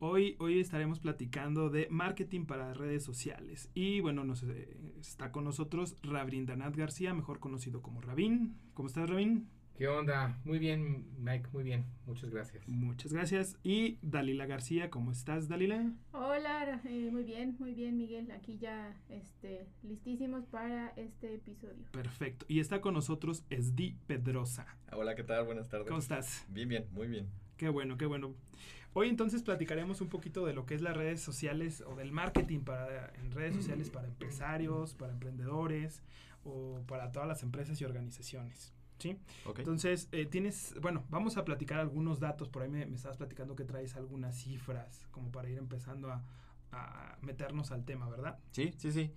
[0.00, 3.70] Hoy, hoy estaremos platicando de marketing para redes sociales.
[3.74, 8.56] Y bueno, nos, eh, está con nosotros Rabrindanat García, mejor conocido como Rabin.
[8.74, 9.48] ¿Cómo estás, Rabin?
[9.76, 10.38] ¿Qué onda?
[10.44, 11.84] Muy bien, Mike, muy bien.
[12.06, 12.66] Muchas gracias.
[12.68, 13.58] Muchas gracias.
[13.64, 15.92] Y Dalila García, ¿cómo estás, Dalila?
[16.12, 18.30] Hola, eh, muy bien, muy bien, Miguel.
[18.30, 21.86] Aquí ya este, listísimos para este episodio.
[21.90, 22.46] Perfecto.
[22.48, 24.66] Y está con nosotros Esdi Pedrosa.
[24.92, 25.44] Hola, ¿qué tal?
[25.44, 25.88] Buenas tardes.
[25.88, 26.46] ¿Cómo estás?
[26.48, 27.43] Bien, bien, muy bien.
[27.56, 28.34] Qué bueno, qué bueno.
[28.92, 32.60] Hoy entonces platicaremos un poquito de lo que es las redes sociales o del marketing
[32.60, 36.02] para, en redes sociales para empresarios, para emprendedores
[36.44, 38.72] o para todas las empresas y organizaciones.
[38.98, 39.18] ¿Sí?
[39.58, 42.48] Entonces, eh, tienes, bueno, vamos a platicar algunos datos.
[42.48, 46.22] Por ahí me, estabas platicando que traes algunas cifras como para ir empezando a,
[46.70, 48.38] a meternos al tema, ¿verdad?
[48.52, 49.10] Sí, sí, sí.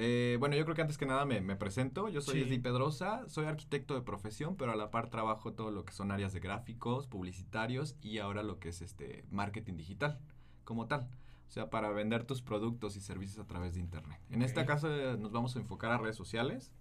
[0.00, 2.08] Eh, bueno, yo creo que antes que nada me, presento.
[2.08, 2.58] Yo soy sí.
[2.58, 6.32] Pedrosa, soy arquitecto de profesión, pero a la par trabajo todo lo que son áreas
[6.32, 10.18] de gráficos, publicitarios y ahora lo que es este marketing digital
[10.64, 11.08] como tal.
[11.48, 14.20] O sea, para vender tus productos y servicios a través de Internet.
[14.30, 16.72] En este caso eh, nos vamos a enfocar a redes sociales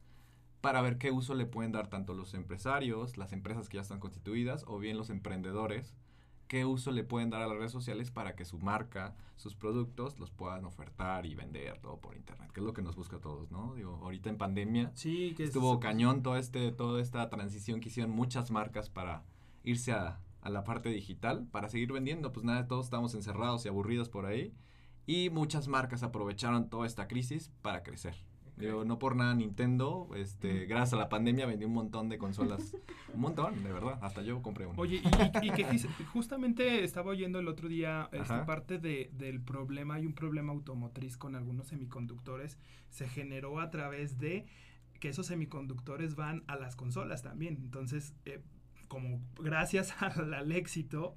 [0.62, 4.00] para ver qué uso le pueden dar tanto los empresarios, las empresas que ya están
[4.00, 5.96] constituidas o bien los emprendedores
[6.48, 10.17] qué uso le pueden dar a las redes sociales para que su marca, sus productos
[10.20, 13.22] los puedan ofertar y vender todo por internet, que es lo que nos busca a
[13.22, 13.75] todos, ¿no?
[13.75, 18.12] Digo, ahorita en pandemia sí, que estuvo cañón todo este, toda esta transición que hicieron
[18.12, 19.24] muchas marcas para
[19.63, 23.69] irse a, a la parte digital, para seguir vendiendo, pues nada, todos estamos encerrados y
[23.69, 24.53] aburridos por ahí,
[25.06, 28.16] y muchas marcas aprovecharon toda esta crisis para crecer
[28.57, 32.75] no por nada Nintendo, este, gracias a la pandemia vendió un montón de consolas.
[33.13, 34.00] un montón, de verdad.
[34.01, 34.79] Hasta yo compré una.
[34.79, 35.01] Oye,
[35.41, 35.66] y, que
[36.13, 41.17] justamente estaba oyendo el otro día esta parte de, del problema, hay un problema automotriz
[41.17, 42.57] con algunos semiconductores,
[42.90, 44.46] se generó a través de
[45.00, 47.57] que esos semiconductores van a las consolas también.
[47.62, 48.41] Entonces, eh,
[48.88, 51.13] como gracias al, éxito,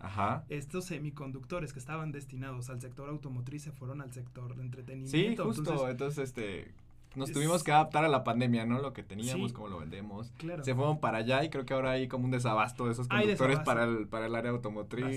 [0.49, 5.53] estos semiconductores que estaban destinados al sector automotriz se fueron al sector de entretenimiento.
[5.53, 5.89] Sí, justo.
[5.89, 6.75] entonces este
[7.15, 8.81] nos tuvimos que adaptar a la pandemia, ¿no?
[8.81, 10.33] Lo que teníamos, cómo lo vendemos.
[10.39, 10.65] Claro.
[10.65, 13.61] Se fueron para allá y creo que ahora hay como un desabasto de esos conductores
[13.61, 15.17] para el, para el área automotriz.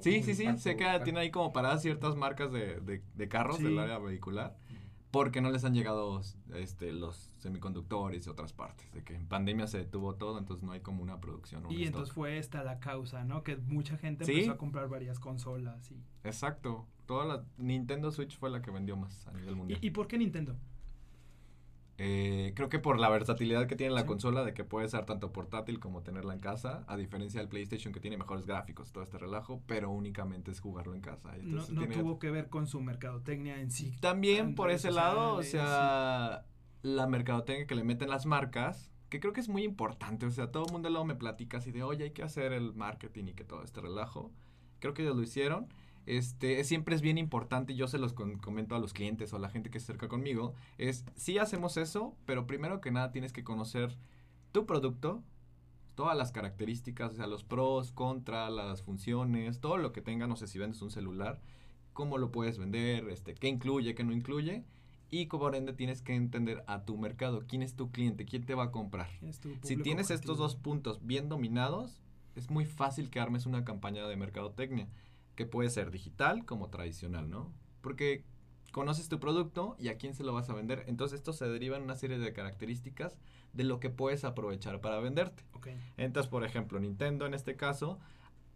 [0.00, 3.58] sí, sí, sí, sé que tiene ahí como paradas ciertas marcas de, de, de carros
[3.58, 4.56] del área vehicular
[5.10, 6.20] porque no les han llegado
[6.54, 10.72] este, los semiconductores y otras partes, de que en pandemia se detuvo todo, entonces no
[10.72, 11.64] hay como una producción.
[11.70, 13.42] y entonces fue esta la causa, ¿no?
[13.42, 16.00] Que mucha gente empezó a comprar varias consolas y...
[16.22, 19.80] Exacto, toda la Nintendo Switch fue la que vendió más a nivel mundial.
[19.82, 20.56] ¿Y, por qué Nintendo?
[21.98, 25.32] Eh, creo que por la versatilidad que tiene la consola de que puede ser tanto
[25.32, 29.18] portátil como tenerla en casa, a diferencia del PlayStation que tiene mejores gráficos, todo este
[29.18, 31.32] relajo, pero únicamente es jugarlo en casa.
[31.42, 33.92] no, tuvo que ver con su mercadotecnia en sí.
[34.00, 36.44] También por ese lado, o sea,
[36.82, 40.52] la mercadotecnia que le meten las marcas, que creo que es muy importante, o sea,
[40.52, 43.34] todo el mundo luego me platica así de, oye, hay que hacer el marketing y
[43.34, 44.30] que todo este relajo.
[44.78, 45.66] Creo que ellos lo hicieron
[46.06, 49.48] este, siempre es bien importante, yo se los comento a los clientes o a la
[49.48, 53.44] gente que se acerca conmigo, es, sí hacemos eso, pero primero que nada tienes que
[53.44, 53.96] conocer
[54.52, 55.22] tu producto,
[55.94, 60.36] todas las características, o sea, los pros, contras, las funciones, todo lo que tenga, no
[60.36, 61.40] sé si vendes un celular,
[61.92, 64.64] cómo lo puedes vender, este, qué incluye, qué no incluye,
[65.10, 68.54] y como ende tienes que entender a tu mercado, quién es tu cliente, quién te
[68.54, 69.10] va a comprar.
[69.62, 72.00] Si tienes estos dos puntos bien dominados,
[72.36, 74.88] es muy fácil que armes una campaña de mercadotecnia
[75.34, 77.52] que puede ser digital como tradicional, ¿no?
[77.80, 78.24] Porque
[78.72, 80.84] conoces tu producto y a quién se lo vas a vender.
[80.86, 83.18] Entonces esto se deriva en una serie de características
[83.52, 85.44] de lo que puedes aprovechar para venderte.
[85.96, 87.98] Entonces, por ejemplo, Nintendo en este caso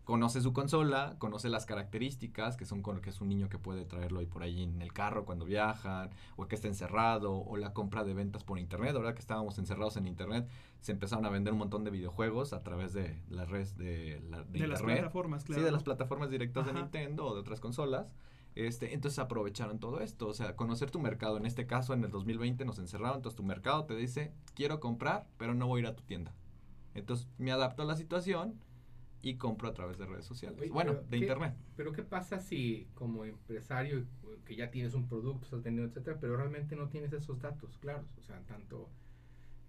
[0.05, 3.85] conoce su consola, conoce las características, que son con que es un niño que puede
[3.85, 7.73] traerlo ahí por ahí en el carro cuando viajan, o que está encerrado, o la
[7.73, 8.95] compra de ventas por internet.
[8.95, 10.47] Ahora que estábamos encerrados en internet,
[10.81, 14.45] se empezaron a vender un montón de videojuegos a través de las redes de, la,
[14.45, 15.63] de, las plataformas, claro.
[15.63, 18.13] Sí, de las plataformas directas de Nintendo o de otras consolas.
[18.55, 21.39] Este, entonces aprovecharon todo esto, o sea, conocer tu mercado.
[21.39, 25.27] En este caso, en el 2020 nos encerraron, entonces tu mercado te dice, quiero comprar,
[25.39, 26.35] pero no voy a ir a tu tienda.
[26.95, 28.61] Entonces me adapto a la situación
[29.31, 30.71] y compro a través de redes sociales.
[30.71, 31.55] bueno, de internet.
[31.77, 34.05] Pero ¿qué pasa si como empresario
[34.45, 38.07] que ya tienes un producto, estás vendiendo, etcétera, pero realmente no tienes esos datos claros?
[38.19, 38.91] O sea, tanto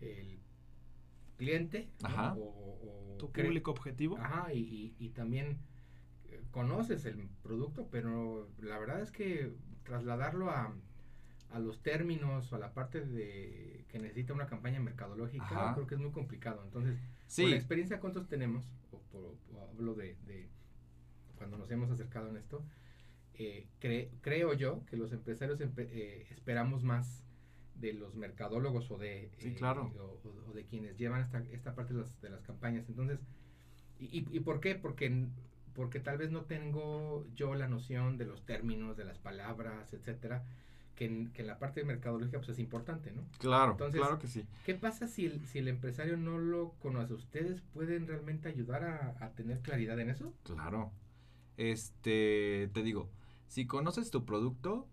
[0.01, 0.39] el
[1.37, 4.17] cliente o, tu público objetivo.
[4.17, 5.57] Ajá, y, y, también
[6.25, 9.53] eh, conoces el producto, pero la verdad es que
[9.83, 10.73] trasladarlo a,
[11.51, 15.95] a los términos o a la parte de que necesita una campaña mercadológica, creo que
[15.95, 16.61] es muy complicado.
[16.65, 16.99] Entonces,
[17.33, 18.65] por la experiencia, ¿cuántos tenemos?
[18.91, 19.37] O, por,
[19.71, 20.49] hablo de, de,
[21.35, 22.63] cuando nos hemos acercado en esto.
[23.37, 23.67] Eh,
[24.21, 27.25] creo yo que los empresarios eh, esperamos más
[27.75, 29.91] de los mercadólogos o de, eh, claro.
[30.47, 32.87] o, de quienes llevan esta, esta parte de las, de las campañas.
[32.87, 33.19] Entonces,
[33.99, 34.75] y, y, por qué?
[34.75, 35.27] Porque,
[35.73, 40.43] porque tal vez no tengo yo la noción de los términos, de las palabras, etcétera,
[40.95, 43.23] que en, que la parte de mercadología pues es importante, ¿no?
[43.39, 44.45] Claro, Entonces, claro que sí.
[44.65, 47.13] ¿Qué pasa si el, si el empresario no lo conoce?
[47.13, 50.33] ¿Ustedes pueden realmente ayudar a, a tener claridad en eso?
[50.43, 50.91] Claro.
[51.57, 53.09] Este, te digo,
[53.47, 54.87] si conoces tu producto,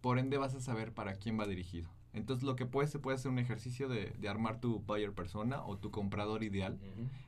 [0.00, 1.88] por ende vas a saber para quién va dirigido.
[2.12, 5.64] Entonces lo que puede, se puede hacer un ejercicio de, de, armar tu buyer persona
[5.64, 6.78] o tu comprador ideal.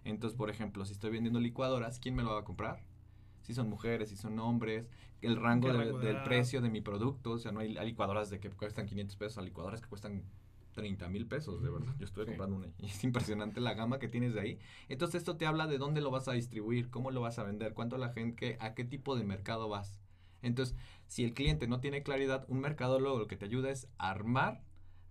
[0.04, 2.80] Entonces, por ejemplo, si estoy vendiendo licuadoras, ¿quién me lo va a comprar?
[3.46, 4.88] Si son mujeres, si son hombres,
[5.22, 7.31] el rango, del precio de mi producto.
[7.31, 10.25] O sea, no hay, licuadoras de que cuestan 500 pesos, hay licuadoras que cuestan
[10.72, 11.94] 30 mil pesos, de verdad.
[11.96, 14.58] Yo estuve comprando una y es impresionante la gama que tienes de ahí.
[14.88, 17.72] Entonces esto te habla de dónde lo vas a distribuir, cómo lo vas a vender,
[17.72, 20.00] cuánto la gente, a qué tipo de mercado vas.
[20.42, 20.76] Entonces,
[21.06, 24.64] si el cliente no tiene claridad, un mercadólogo lo que te ayuda es armar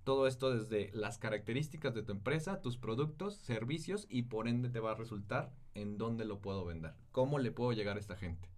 [0.03, 4.81] todo esto desde las características de tu empresa, tus productos, servicios y por ende te
[4.81, 8.50] va a resultar en dónde lo puedo vender, cómo le puedo llegar a esta gente.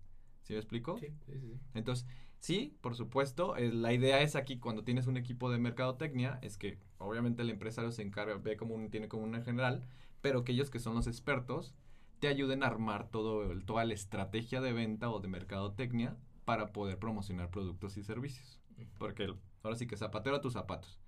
[0.44, 0.98] ¿Sí me explico?
[0.98, 1.60] Sí, sí, sí.
[1.74, 2.08] Entonces,
[2.40, 6.58] sí, por supuesto, eh, la idea es aquí cuando tienes un equipo de mercadotecnia, es
[6.58, 9.84] que obviamente el empresario se encarga, ve como un, tiene como una general,
[10.22, 11.75] pero que ellos que son los expertos
[12.19, 16.98] te ayuden a armar todo, toda la estrategia de venta o de mercadotecnia para poder
[16.98, 18.62] promocionar productos y servicios.
[18.98, 19.34] Porque
[19.64, 21.00] ahora sí que zapatero a tus zapatos.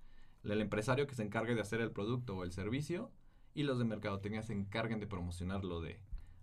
[0.44, 3.10] El empresario que se encargue de hacer el producto o el servicio
[3.54, 6.00] y los de mercadotecnia se encarguen de promocionarlo, de,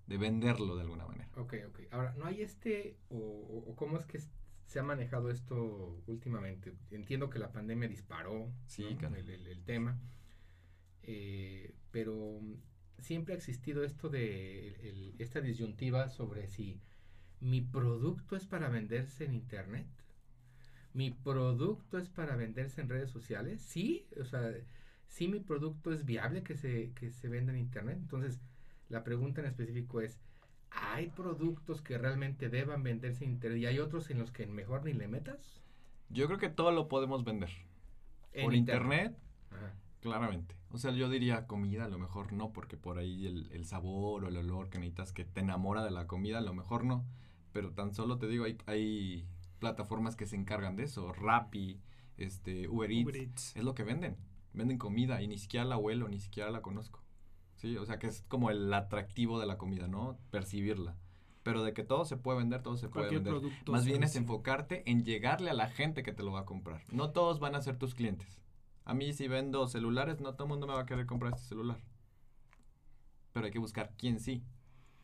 [0.08, 1.30] de venderlo de alguna manera.
[1.36, 1.80] Ok, ok.
[1.92, 4.20] Ahora, ¿no hay este o, cómo es que
[4.66, 6.74] se ha manejado esto últimamente?
[6.92, 10.00] Entiendo que la pandemia disparó sí, el, tema,
[11.04, 12.42] eh, pero
[13.00, 16.82] siempre ha existido esto de esta disyuntiva sobre si
[17.40, 19.88] mi producto es para venderse en internet,
[20.94, 24.52] mi producto es para venderse en redes sociales, sí, o sea,
[25.08, 27.98] sí mi producto es viable que se, que se venda en internet.
[28.00, 28.40] Entonces,
[28.90, 30.20] la pregunta en específico es,
[30.72, 34.86] ¿hay productos que realmente deban venderse en internet y hay otros en los que mejor
[34.86, 35.62] ni le metas?
[36.10, 37.50] Yo creo que todo lo podemos vender.
[38.42, 39.18] por internet,
[40.02, 40.56] claramente.
[40.72, 44.24] O sea, yo diría comida, a lo mejor no, porque por ahí el, el sabor
[44.24, 47.06] o el olor que necesitas que te enamora de la comida, a lo mejor no
[47.58, 49.26] pero tan solo te digo, hay, hay
[49.58, 51.82] plataformas que se encargan de eso, Rappi,
[52.16, 54.16] este, Uber Eats, es lo que venden,
[54.54, 57.02] venden comida y ni siquiera la huelo, ni siquiera la conozco,
[57.56, 57.78] ¿sí?
[57.78, 60.18] O sea que es como el atractivo de la comida, ¿no?
[60.32, 60.96] Percibirla.
[61.44, 63.34] Pero de que todo se puede vender, todo se puede vender.
[63.68, 66.84] Más bien es enfocarte en llegarle a la gente que te lo va a comprar.
[66.92, 68.42] No todos van a ser tus clientes.
[68.84, 71.48] A mí si vendo celulares, no todo el mundo me va a querer comprar este
[71.48, 71.80] celular.
[73.32, 74.44] Pero hay que buscar quién sí.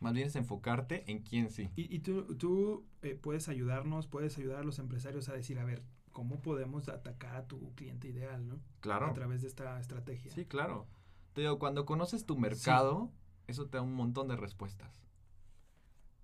[0.00, 1.70] Más bien es enfocarte en quién sí.
[1.76, 5.82] Y, tú, tú eh, puedes ayudarnos, puedes ayudar a los empresarios a decir, a ver,
[6.14, 8.60] ¿cómo podemos atacar a tu cliente ideal, no?
[8.80, 9.08] Claro.
[9.08, 10.32] A través de esta estrategia.
[10.32, 10.86] Sí, claro.
[11.34, 13.12] Te digo, cuando conoces tu mercado,
[13.48, 15.02] eso te da un montón de respuestas.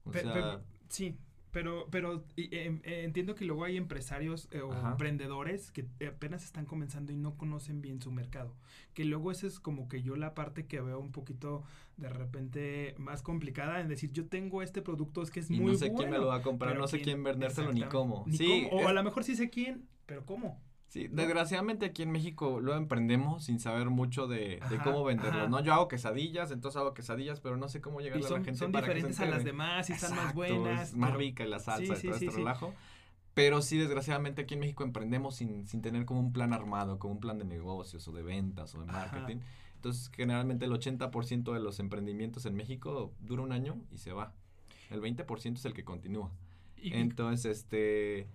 [0.04, 1.18] O sea, sí,
[1.50, 6.64] pero, pero em, eh, entiendo que luego hay empresarios eh, o emprendedores que apenas están
[6.64, 8.54] comenzando y no conocen bien su mercado.
[8.94, 11.64] Que luego esa es como que yo la parte que veo un poquito
[11.96, 15.72] de repente más complicada en decir, yo tengo este producto, es que es muy bueno.
[15.72, 18.24] no sé quién me lo va a comprar, no sé quién vendérselo ni cómo.
[18.30, 20.60] sí, O a lo mejor sí sé quién, pero ¿cómo?
[20.90, 25.62] Sí, desgraciadamente aquí en México lo emprendemos sin saber mucho de, cómo venderlo, ¿no?
[25.62, 28.72] Yo hago quesadillas, entonces hago quesadillas, pero no sé cómo llegar a la gente son
[28.72, 30.88] diferentes a las demás y están más buenas.
[30.88, 32.74] Es más rica la salsa y todo este relajo.
[33.34, 37.14] Pero sí, desgraciadamente aquí en México emprendemos sin, sin tener como un plan armado, como
[37.14, 39.36] un plan de negocios o de ventas o de marketing.
[39.76, 44.34] Entonces, generalmente el 80% de los emprendimientos en México dura un año y se va.
[44.90, 46.32] El 20% es el que continúa.
[46.82, 48.26] Entonces, este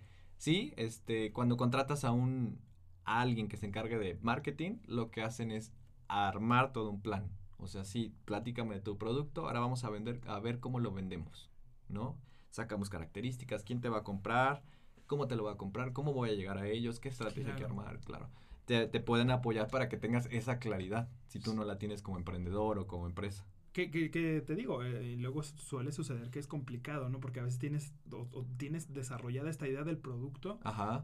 [0.46, 2.60] Sí, este, cuando contratas a un
[3.04, 5.74] alguien que se encargue de marketing, lo que hacen es
[6.08, 7.32] armar todo un plan.
[7.58, 10.92] O sea, sí, platícame de tu producto, ahora vamos a vender, a ver cómo lo
[10.92, 11.50] vendemos,
[11.90, 12.16] ¿no?
[12.52, 14.62] Sacamos características, quién te va a comprar,
[15.08, 17.58] cómo te lo va a comprar, cómo voy a llegar a ellos, qué estrategia hay
[17.58, 18.30] que armar, claro.
[18.66, 22.18] Te, te, pueden apoyar para que tengas esa claridad, si tú no la tienes como
[22.18, 23.48] emprendedor o como empresa.
[23.75, 27.20] Que, que, te digo, eh, luego suele suceder que es complicado, ¿no?
[27.20, 30.62] Porque a veces tienes, o, tienes desarrollada esta idea del producto,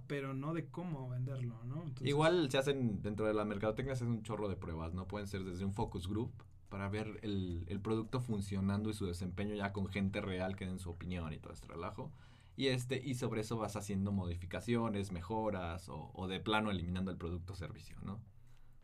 [0.07, 1.83] pero no de cómo venderlo, ¿no?
[1.99, 5.05] Igual se hacen, dentro de la mercadotecnia se hacen un chorro de pruebas, ¿no?
[5.05, 6.31] Pueden ser desde un focus group
[6.69, 10.79] para ver el, el producto funcionando y su desempeño ya con gente real que den
[10.79, 12.09] su opinión y todo este relajo.
[12.55, 17.17] Y, este, y sobre eso vas haciendo modificaciones, mejoras o, o de plano eliminando el
[17.17, 18.21] producto o servicio, ¿no?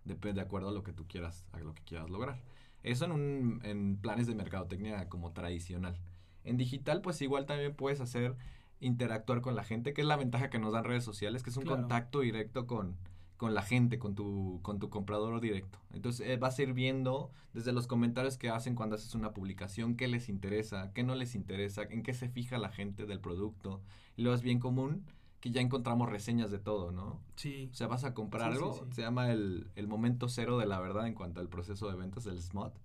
[0.04, 2.42] Depende de acuerdo a lo que tú quieras, a lo que quieras lograr.
[2.84, 5.98] Eso en, un, en planes de mercadotecnia como tradicional.
[6.44, 8.36] En digital, pues igual también puedes hacer
[8.80, 11.58] interactuar con la gente, que es la ventaja que nos dan redes sociales, que es
[11.58, 12.96] un contacto directo con,
[13.38, 15.80] con la gente, con tu, con tu comprador directo.
[15.94, 19.96] Entonces eh, vas a ir viendo desde los comentarios que hacen cuando haces una publicación,
[19.96, 23.82] qué les interesa, qué no les interesa, en qué se fija la gente del producto.
[24.16, 25.06] Y luego es bien común
[25.40, 27.22] que ya encontramos reseñas de todo, ¿no?
[27.36, 27.70] Sí.
[27.72, 31.08] O sea, vas a comprar algo, se llama el, el, momento cero de la verdad
[31.08, 32.76] en cuanto al proceso de ventas del SMOT,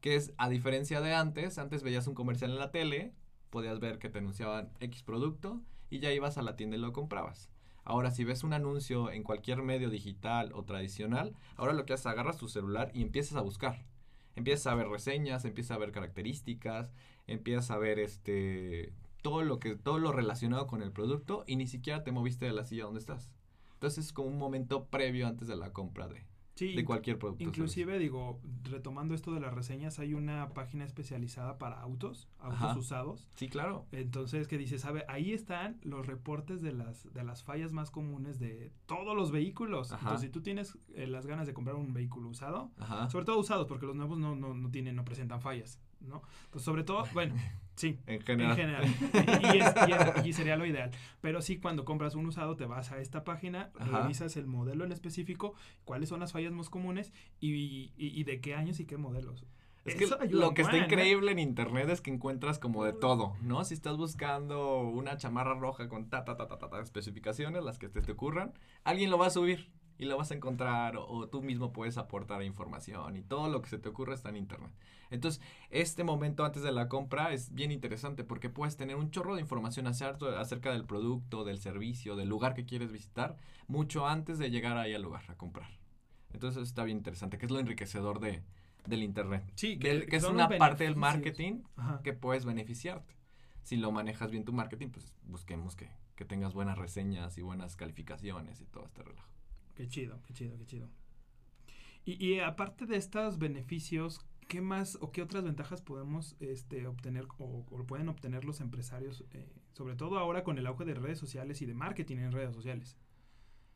[0.00, 3.14] que es, a diferencia de antes, antes veías un comercial en la tele,
[3.50, 6.92] podías ver que te anunciaban X producto y ya ibas a la tienda y lo
[6.92, 7.50] comprabas.
[7.84, 12.06] Ahora, si ves un anuncio en cualquier medio digital o tradicional, ahora lo que haces,
[12.06, 13.84] agarras tu celular y empiezas a buscar.
[14.34, 16.92] Empiezas a ver reseñas, empiezas a ver características,
[17.26, 18.92] empiezas a ver este
[19.22, 22.52] todo lo que todo lo relacionado con el producto y ni siquiera te moviste de
[22.52, 23.32] la silla donde estás.
[23.74, 26.24] Entonces es como un momento previo antes de la compra de,
[26.56, 27.42] de cualquier producto.
[27.42, 33.28] Inclusive, digo, retomando esto de las reseñas, hay una página especializada para autos, autos usados.
[33.34, 33.86] Sí, claro.
[33.92, 38.38] Entonces, que dice, sabe, ahí están los reportes de las, de las fallas más comunes
[38.38, 39.92] de todos los vehículos.
[39.92, 42.70] Entonces, si tú tienes eh, las ganas de comprar un vehículo usado,
[43.10, 46.22] sobre todo usados, porque los nuevos no, no, no tienen, no presentan fallas, ¿no?
[46.50, 47.34] Pues sobre todo, bueno,
[47.76, 48.58] Sí, en general.
[48.58, 50.26] En general.
[50.26, 50.90] y, sería lo ideal.
[51.20, 54.92] Pero sí, cuando compras un usado, te vas a esta página, revisas el modelo en
[54.92, 59.46] específico, cuáles son las fallas más comunes y, y de qué años y qué modelos.
[59.84, 63.64] Es que lo que está increíble en internet es que encuentras como de todo, ¿no?
[63.64, 67.88] Si estás buscando una chamarra roja con ta, ta, ta, ta, ta, especificaciones, las que
[67.88, 68.52] te, te ocurran,
[68.84, 72.42] alguien lo va a subir y lo vas a encontrar o, tú mismo puedes aportar
[72.42, 74.72] información y todo lo que se te ocurra está en internet.
[75.10, 75.40] Entonces,
[75.70, 79.40] este momento antes de la compra es bien interesante porque puedes tener un chorro de
[79.40, 83.36] información acerca del producto, del servicio, del lugar que quieres visitar,
[83.68, 85.70] mucho antes de llegar ahí al lugar a comprar.
[86.32, 88.42] Entonces, está bien interesante, que es lo enriquecedor de,
[88.84, 89.44] del internet.
[89.54, 91.62] Sí, que, es una parte del marketing
[92.02, 93.14] que puedes beneficiarte.
[93.62, 97.76] Si lo manejas bien tu marketing, pues busquemos que, que tengas buenas reseñas y buenas
[97.76, 99.31] calificaciones y todo este relajo.
[99.74, 100.88] Qué chido, qué chido, qué chido.
[102.04, 107.64] Y, aparte de estos beneficios, ¿qué más o qué otras ventajas podemos este, obtener o,
[107.86, 111.66] pueden obtener los empresarios, eh, sobre todo ahora con el auge de redes sociales y
[111.66, 112.96] de marketing en redes sociales?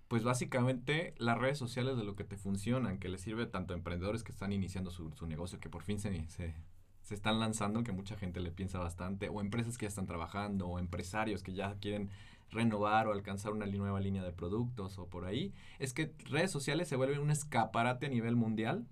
[0.08, 3.76] Pues básicamente las redes sociales de lo que te funcionan, que les sirve tanto a
[3.76, 6.54] emprendedores que están iniciando su, su negocio, que por fin se, se,
[7.02, 10.66] se, están lanzando, que mucha gente le piensa bastante, o empresas que ya están trabajando,
[10.66, 12.10] o empresarios que ya quieren
[12.50, 16.88] renovar o alcanzar una nueva línea de productos o por ahí, es que redes sociales
[16.88, 18.86] se vuelven un escaparate a nivel mundial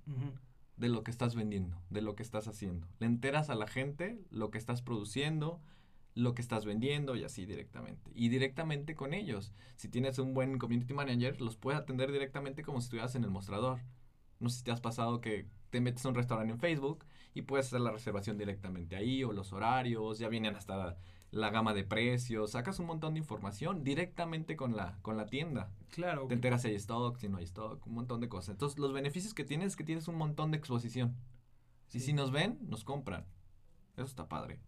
[0.77, 2.89] de lo que estás vendiendo, de lo que estás haciendo.
[2.99, 5.61] Le enteras a la gente lo que estás produciendo,
[6.15, 8.11] lo que estás vendiendo y así directamente.
[8.15, 9.53] Y directamente con ellos.
[9.77, 13.31] Si tienes un buen community manager, los puedes atender directamente como si estuvieras en el
[13.31, 13.81] mostrador.
[14.41, 17.43] No sé si te has pasado que te metes a un restaurante en Facebook y
[17.43, 20.97] puedes hacer la reservación directamente ahí o los horarios, ya vienen hasta
[21.35, 25.71] la gama de precios, sacas un montón de información directamente con la, con la tienda.
[25.91, 26.27] Claro.
[26.27, 28.51] Te enteras si hay stock, si no hay stock, un montón de cosas.
[28.51, 31.17] Entonces, los beneficios que tienes es que tienes un montón de exposición.
[31.93, 33.25] Y si nos ven, nos compran.
[33.95, 34.61] Eso está padre.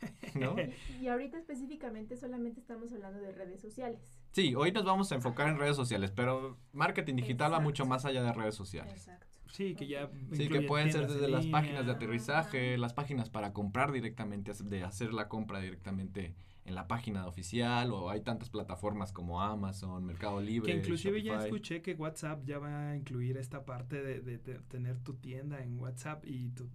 [0.34, 0.56] ¿No?
[1.00, 4.18] Y, ahorita específicamente solamente estamos hablando de redes sociales.
[4.32, 8.04] Sí, hoy nos vamos a enfocar en redes sociales, pero marketing digital va mucho más
[8.04, 8.92] allá de redes sociales.
[8.92, 9.33] Exacto.
[9.54, 10.10] Sí, que ya.
[10.32, 14.82] Sí, que pueden ser desde las páginas de aterrizaje, las páginas para comprar directamente, de
[14.82, 16.34] hacer la compra directamente
[16.64, 20.72] en la página oficial, o hay tantas plataformas como Amazon, Mercado Libre.
[20.72, 24.98] Que inclusive ya escuché que WhatsApp ya va a incluir esta parte de, de tener
[24.98, 26.68] tu tienda en WhatsApp y tu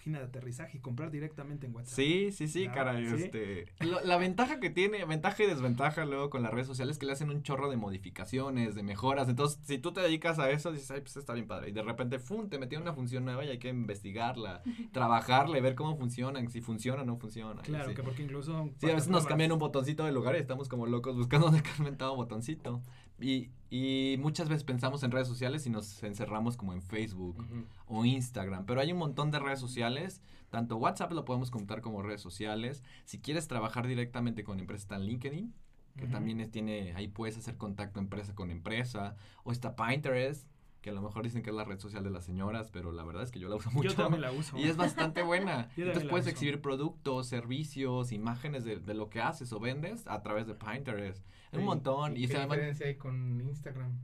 [0.00, 1.94] página de aterrizaje y comprar directamente en WhatsApp.
[1.94, 3.04] Sí, sí, sí, caray.
[3.04, 7.04] Este, la ventaja que tiene, ventaja y desventaja luego con las redes sociales es que
[7.04, 9.28] le hacen un chorro de modificaciones, de mejoras.
[9.28, 11.68] Entonces, si tú te dedicas a eso, dices, ay, pues está bien padre.
[11.68, 12.48] Y de repente, ¡fum!
[12.48, 16.62] te metieron una función nueva y hay que investigarla, trabajarla y ver cómo funcionan, si
[16.62, 17.60] funciona o no funciona.
[17.60, 18.70] Claro, que porque incluso.
[18.78, 21.62] Sí, a veces nos cambian un botoncito de lugar y estamos como locos buscando dónde
[22.10, 22.80] un botoncito.
[23.20, 27.44] Y, y, muchas veces pensamos en redes sociales y nos encerramos como en Facebook
[27.86, 32.02] o Instagram, pero hay un montón de redes sociales, tanto WhatsApp lo podemos contar como
[32.02, 32.82] redes sociales.
[33.04, 35.54] Si quieres trabajar directamente con empresas, está en LinkedIn,
[35.96, 40.46] que también tiene, ahí puedes hacer contacto empresa con empresa, o está Pinterest,
[40.80, 43.04] que a lo mejor dicen que es la red social de las señoras, pero la
[43.04, 43.90] verdad es que yo la uso mucho.
[43.90, 44.56] Yo también la uso.
[44.56, 45.68] Y es bastante buena.
[45.76, 46.30] Entonces puedes uso.
[46.30, 51.24] exhibir productos, servicios, imágenes de, de lo que haces o vendes a través de Pinterest.
[51.52, 52.16] Es un montón.
[52.16, 53.98] Y ¿Qué se llama- diferencia hay con Instagram?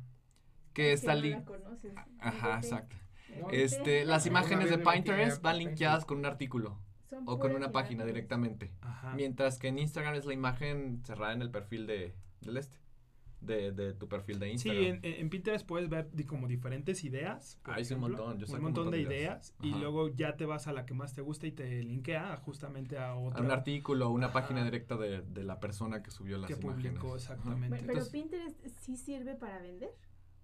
[0.75, 1.95] que Es está no la conoces.
[2.21, 2.97] Ajá, exacto.
[3.41, 6.79] No, Este, las imágenes de Pinterest van linkeadas con un artículo
[7.09, 8.73] Son o con una página directamente.
[8.83, 9.15] Ajá.
[9.15, 12.77] Mientras que en Instagram es la imagen cerrada en el perfil de, del este.
[13.41, 14.85] De, de tu perfil de Sí, Instagram.
[14.85, 17.61] en, en- en Pinterest puedes ver di- como diferentes ideas.
[17.63, 19.55] por Ah, hice un montón, yo un un montón montón de de ideas.
[19.61, 19.77] ideas.
[19.77, 22.97] Y luego ya te vas a la que más te gusta y te linkea justamente
[22.99, 24.33] a A otra un artículo, una Ajá.
[24.41, 26.95] página directa de, de la persona que subió las que imágenes.
[26.99, 27.69] publicó exactamente.
[27.69, 29.91] Bueno, Pero Entonces, Pinterest sí sirve para vender.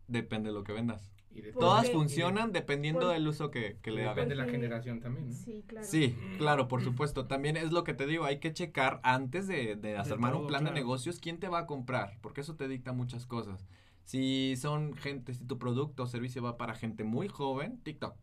[0.07, 1.11] Depende de lo que vendas.
[1.35, 4.17] Y de- Todas Porque- funcionan dependiendo Por- del uso que, que le hagas.
[4.17, 5.35] Depende de la generación también, ¿no?
[5.35, 5.87] Sí, claro.
[5.87, 7.27] Sí, claro, por supuesto.
[7.27, 10.47] También es lo que te digo, hay que checar antes de, de hacer armar un
[10.47, 13.67] plan de negocios quién te va a comprar, porque eso te dicta muchas cosas.
[14.05, 18.15] Si son gente, si tu producto o servicio va para gente muy joven, TikTok,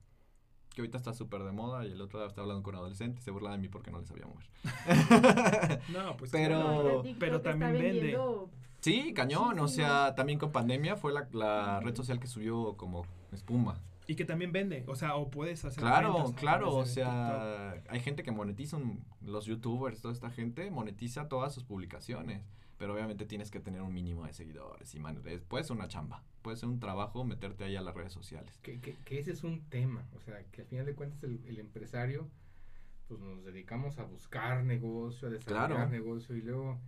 [0.74, 3.32] que ahorita está súper de moda y el otro día estaba hablando con adolescentes, se
[3.32, 4.46] burla de mí porque no les sabía mover.
[5.90, 8.18] no, pues pero- pero está también vende.
[8.80, 13.06] sí, cañón, o sea, también con pandemia fue la, la red social que subió como
[13.32, 13.80] espuma.
[14.08, 18.00] Y que también vende, o sea, o puedes hacer Claro, ventas claro, o sea, hay
[18.00, 22.42] gente que monetiza, un- los youtubers, toda esta gente monetiza todas sus publicaciones,
[22.80, 26.24] pero obviamente tienes que tener un mínimo de seguidores y man, puede ser una chamba,
[26.42, 28.58] puede ser un trabajo meterte ahí a las redes sociales.
[28.64, 31.44] Que, que, que ese es un tema, o sea, que al final de cuentas el,
[31.46, 32.28] el empresario,
[33.08, 35.90] pues nos dedicamos a buscar negocio, a desarrollar Claro.
[35.90, 36.80] negocio y luego,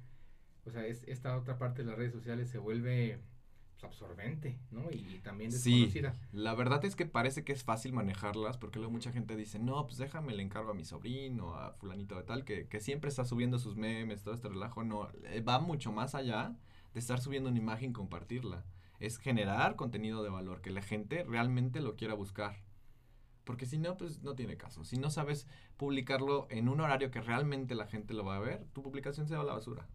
[0.66, 3.20] o sea, es, esta otra parte de las redes sociales se vuelve
[3.82, 4.92] pues, absorbente, ¿no?
[4.92, 6.16] Y, y también Sí, desconocida.
[6.32, 9.86] la verdad es que parece que es fácil manejarlas porque luego mucha gente dice, no,
[9.86, 13.26] pues déjame, le encargo a mi sobrino, a fulanito de tal, que, que siempre está
[13.26, 16.56] subiendo sus memes, todo este relajo, no, eh, va mucho más allá
[16.94, 18.66] de estar subiendo una imagen y compartirla.
[19.00, 22.62] Es generar contenido de valor, que la gente realmente lo quiera buscar.
[23.44, 24.84] Porque si no, pues no tiene caso.
[24.86, 25.48] Si no sabes
[25.78, 29.36] publicarlo en un horario que realmente la gente lo va a ver, tu publicación se
[29.36, 29.88] va a la basura.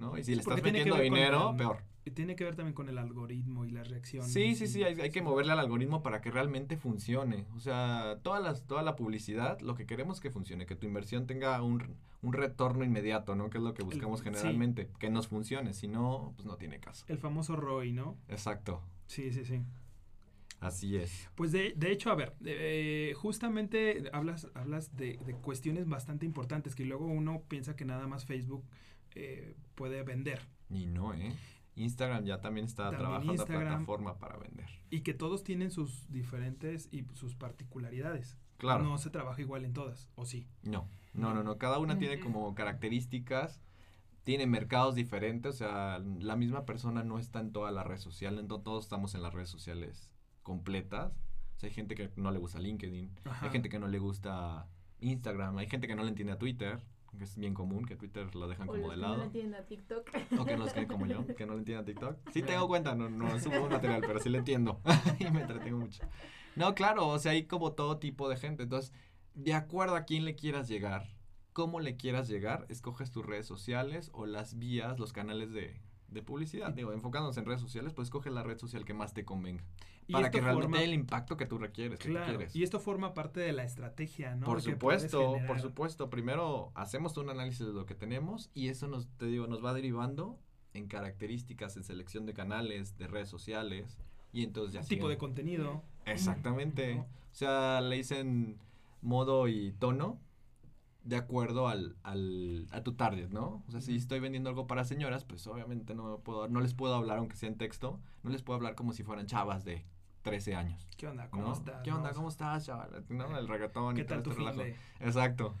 [0.00, 0.16] ¿No?
[0.18, 1.82] Y si le estás metiendo dinero, el- peor.
[2.14, 4.32] Tiene que ver también con el algoritmo y las reacciones.
[4.32, 7.46] Sí, sí, sí, hay, hay que moverle al algoritmo para que realmente funcione.
[7.54, 10.86] O sea, todas las, toda la publicidad, lo que queremos es que funcione, que tu
[10.86, 13.48] inversión tenga un, un retorno inmediato, ¿no?
[13.50, 15.72] Que es lo que buscamos generalmente, que nos funcione.
[15.72, 17.04] Si no, pues no tiene caso.
[17.06, 18.16] El famoso ROI, ¿no?
[18.28, 19.60] Exacto, Sí, sí, sí.
[20.58, 21.28] así es.
[21.36, 26.74] Pues de, de hecho, a ver, eh, justamente hablas, hablas de, de cuestiones bastante importantes
[26.74, 28.64] que luego uno piensa que nada más Facebook
[29.14, 31.32] eh, puede vender Y no, ¿eh?
[31.76, 33.62] Instagram ya también está También trabajando Instagram.
[33.64, 34.66] la plataforma para vender.
[34.90, 38.36] y que todos tienen sus diferentes y sus particularidades.
[38.58, 38.84] Claro.
[38.84, 40.46] No se trabaja igual en todas, ¿o sí?
[40.62, 41.56] No, no, no, no.
[41.58, 43.62] Cada una tiene como características,
[44.24, 48.44] tiene mercados diferentes, o sea, la misma persona no está en todas las redes sociales,
[48.44, 50.10] no todos estamos en las redes sociales
[50.42, 51.12] completas.
[51.56, 53.46] O sea, hay gente que no le gusta LinkedIn, Ajá.
[53.46, 54.68] hay gente que no le gusta
[54.98, 56.80] Instagram, hay gente que no le entiende a Twitter,
[57.16, 59.18] que es bien común, que Twitter lo dejan O como los de que no lado.
[59.18, 60.10] le entienden a TikTok.
[60.38, 62.30] O que los que como yo, que no le entienden a TikTok.
[62.32, 64.80] Sí tengo cuenta, no, no subo material, pero sí le entiendo.
[65.18, 66.02] y me entretengo mucho.
[66.56, 68.62] No, claro, o sea, hay como todo tipo de gente.
[68.62, 68.92] Entonces,
[69.34, 71.14] de acuerdo a quién le quieras llegar,
[71.52, 76.22] cómo le quieras llegar, escoges tus redes sociales o las vías, los canales de, de
[76.22, 76.72] publicidad.
[76.72, 79.62] Digo, enfocándonos en redes sociales, pues escoge la red social que más te convenga.
[80.06, 82.54] Y para que realmente dé el impacto que tú requieres, que tú quieres.
[82.56, 84.44] y esto forma parte de la estrategia, ¿no?
[84.46, 86.10] Por supuesto, por supuesto.
[86.10, 89.72] Primero hacemos un análisis de lo que tenemos y eso nos, te digo, nos va
[89.72, 90.38] derivando
[90.74, 93.98] en características, en selección de canales, de redes sociales
[94.32, 95.82] y entonces ya tipo siguen- de contenido.
[96.06, 96.96] Exactamente.
[96.96, 97.02] ¿no?
[97.02, 98.58] O sea, le dicen
[99.02, 100.18] modo y tono
[101.04, 103.62] de acuerdo al, al, a tu target, ¿no?
[103.66, 106.94] O sea, si estoy vendiendo algo para señoras, pues obviamente no, puedo, no les puedo
[106.94, 109.84] hablar, aunque sea en texto, no les puedo hablar como si fueran chavas de
[110.22, 110.86] 13 años.
[110.98, 111.28] ¿Qué onda?
[111.30, 111.52] ¿Cómo ¿no?
[111.54, 111.82] estás?
[111.82, 112.12] ¿Qué onda?
[112.12, 113.04] ¿Cómo estás, chaval?
[113.08, 113.38] ¿No?
[113.38, 114.78] El reggaetón y ¿Qué tal todo tu este fin relajo.
[115.00, 115.06] de...?
[115.06, 115.54] Exacto.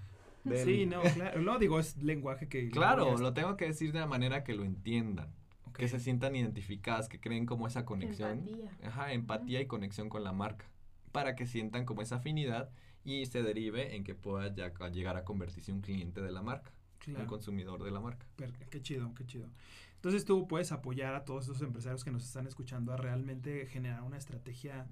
[0.44, 1.40] Del- Sí, no, claro.
[1.40, 2.68] No, digo, es lenguaje que...
[2.70, 5.28] Claro, lo tengo que decir de una manera que lo entiendan,
[5.74, 8.46] que se sientan identificadas, que creen como esa conexión.
[8.46, 8.70] Empatía.
[8.86, 10.66] Ajá, empatía y conexión con la marca,
[11.12, 12.68] para que sientan como esa afinidad
[13.04, 16.72] y se derive en que pueda ya llegar a convertirse un cliente de la marca,
[17.06, 18.26] un consumidor de la marca.
[18.70, 19.48] Qué chido, qué chido.
[19.96, 24.02] Entonces tú puedes apoyar a todos esos empresarios que nos están escuchando a realmente generar
[24.02, 24.86] una estrategia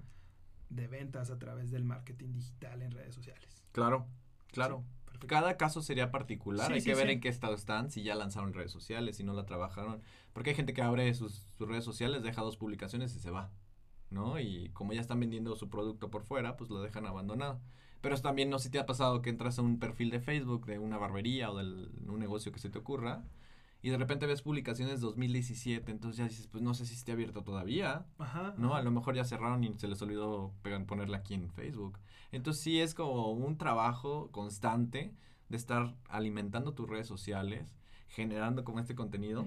[0.69, 3.63] de ventas a través del marketing digital en redes sociales.
[3.71, 4.07] Claro,
[4.51, 4.83] claro.
[5.05, 5.27] Perfecto.
[5.27, 8.13] Cada caso sería particular, Sí, hay sí, que ver en qué estado están, si ya
[8.13, 10.01] lanzaron redes sociales, si no la trabajaron,
[10.33, 13.51] porque hay gente que abre sus, sus redes sociales, deja dos publicaciones y se va,
[14.11, 14.39] ¿no?
[14.39, 17.59] Y como ya están vendiendo su producto por fuera, pues lo dejan abandonado.
[18.01, 20.19] Pero eso también no sé si te ha pasado que entras a un perfil de
[20.19, 23.23] Facebook de una barbería o de un negocio que se te ocurra
[23.81, 27.43] y de repente ves publicaciones 2017, entonces ya dices, pues no sé si esté abierto
[27.43, 28.53] todavía, Ajá.
[28.57, 28.75] ¿no?
[28.75, 30.53] A lo mejor ya cerraron y se les olvidó
[30.85, 31.97] ponerla aquí en Facebook.
[32.31, 35.13] Entonces sí es como un trabajo constante
[35.47, 37.73] de estar alimentando tus redes sociales,
[38.09, 39.45] generando como este contenido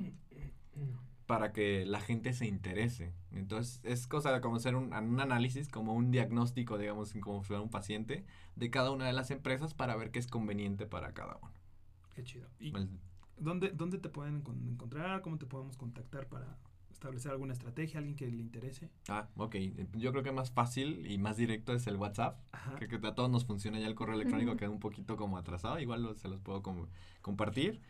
[1.33, 3.11] para que la gente se interese.
[3.31, 7.47] Entonces es cosa de como hacer un, un análisis, como un diagnóstico, digamos, como si
[7.47, 11.15] fuera un paciente, de cada una de las empresas para ver qué es conveniente para
[11.15, 11.51] cada uno.
[12.15, 12.51] Qué chido.
[12.61, 12.75] ¿Y
[13.39, 15.23] dónde, dónde te pueden encontrar?
[15.23, 16.59] ¿Cómo te podemos contactar para
[16.91, 18.91] establecer alguna estrategia, alguien que le interese.
[19.09, 19.57] Ah, ok.
[19.95, 22.43] Yo creo que más fácil y más directo es el WhatsApp.
[22.79, 25.81] Que, que, a todos nos funciona ya el correo electrónico, queda un poquito como atrasado.
[25.81, 26.63] Igual se los puedo
[27.23, 27.81] compartir.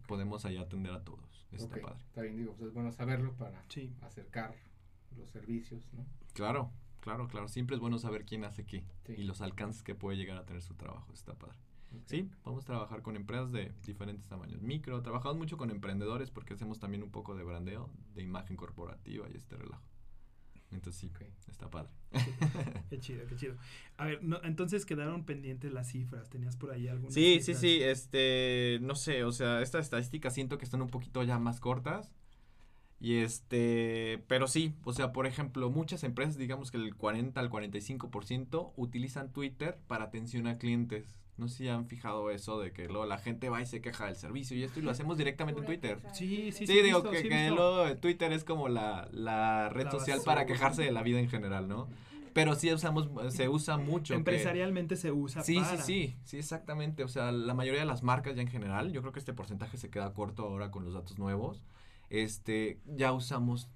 [0.07, 1.47] Podemos allá atender a todos.
[1.51, 1.99] Está padre.
[2.07, 3.63] Está bien, digo, pues es bueno saberlo para
[4.01, 4.55] acercar
[5.17, 6.05] los servicios, ¿no?
[6.33, 7.47] Claro, claro, claro.
[7.47, 10.61] Siempre es bueno saber quién hace qué y los alcances que puede llegar a tener
[10.61, 11.11] su trabajo.
[11.13, 11.57] Está padre.
[12.05, 14.61] Sí, vamos a trabajar con empresas de diferentes tamaños.
[14.61, 19.27] Micro, trabajamos mucho con emprendedores porque hacemos también un poco de brandeo, de imagen corporativa
[19.29, 19.83] y este relajo.
[20.71, 21.11] Entonces sí,
[21.49, 21.89] está padre.
[22.89, 23.55] Qué chido, qué chido.
[23.97, 26.29] A ver, no, entonces quedaron pendientes las cifras.
[26.29, 27.13] ¿Tenías por ahí algunas?
[27.13, 27.79] Sí, sí, sí.
[27.81, 32.13] Este, no sé, o sea, estas estadísticas siento que están un poquito ya más cortas.
[32.99, 37.49] Y este, pero sí, o sea, por ejemplo, muchas empresas, digamos que el 40 al
[37.49, 41.17] 45% utilizan Twitter para atención a clientes.
[41.37, 44.07] No sé si han fijado eso de que luego la gente va y se queja
[44.07, 45.99] del servicio y esto y lo hacemos directamente en Twitter.
[46.13, 46.67] Sí, sí, sí.
[46.67, 51.03] Sí, digo que, luego Twitter es como la, la red social para quejarse de la
[51.03, 51.87] vida en general, ¿no?
[52.33, 54.13] Pero sí usamos, se usa mucho.
[54.13, 57.03] Empresarialmente se usa sí, Sí, sí, sí, exactamente.
[57.03, 59.77] O sea, la mayoría de las marcas ya en general, yo creo que este porcentaje
[59.77, 61.63] se queda corto ahora con los datos nuevos.
[62.09, 63.69] Este, ya usamos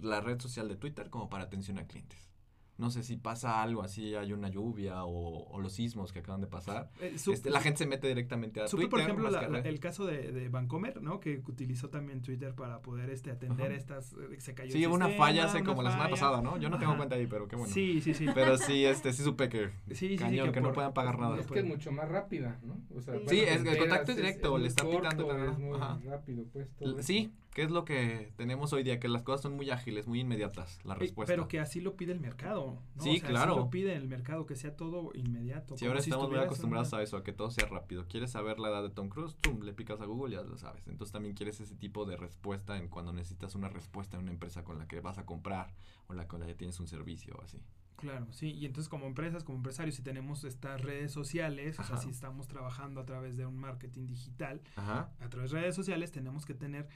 [0.00, 2.31] la red social de Twitter como para atención a clientes
[2.78, 6.48] no sé si pasa algo así, hay una lluvia o, los sismos que acaban de
[6.48, 8.90] pasar, eh, este, la gente se mete directamente a Twitter.
[8.90, 11.20] por ejemplo, el caso de, de Vancomer, ¿no?
[11.20, 14.14] Que utilizó también Twitter para poder este, atender estas...
[14.14, 16.58] Eh, se cayó Sí, una falla hace como la semana pasada, ¿no?
[16.58, 17.72] Yo no tengo cuenta ahí, pero qué bueno.
[17.72, 18.26] Sí, sí, sí.
[18.34, 21.38] Pero sí, este, sí supe que sí, cañón, que, no puedan pagar nada.
[21.38, 22.80] Es que es mucho más rápida, ¿no?
[22.96, 25.44] O sea, sí, es, el contacto es directo, le está pitando.
[25.44, 26.68] Es muy rápido, pues.
[27.04, 28.98] sí, ¿Qué es lo que tenemos hoy día?
[28.98, 31.30] Que las cosas son muy ágiles, muy inmediatas, la respuesta.
[31.32, 32.82] Pero que así lo pide el mercado.
[32.94, 33.02] ¿no?
[33.02, 33.52] Sí, claro.
[33.52, 35.76] Así lo pide el mercado, que sea todo inmediato.
[35.76, 38.06] Sí, ahora estamos muy acostumbrados a eso, a que todo sea rápido.
[38.08, 39.36] ¿Quieres saber la edad de Tom Cruise?
[39.36, 39.60] ¡Tum!
[39.62, 40.88] Le picas a Google, ya lo sabes.
[40.88, 44.64] Entonces también quieres ese tipo de respuesta en cuando necesitas una respuesta en una empresa
[44.64, 45.74] con la que vas a comprar
[46.06, 47.60] o la con la que tienes un servicio o así.
[47.96, 51.98] Claro, sí, y entonces como empresas, como empresarios, si tenemos estas redes sociales, o sea,
[51.98, 56.44] si estamos trabajando a través de un marketing digital, a través de redes sociales tenemos
[56.44, 56.88] que tener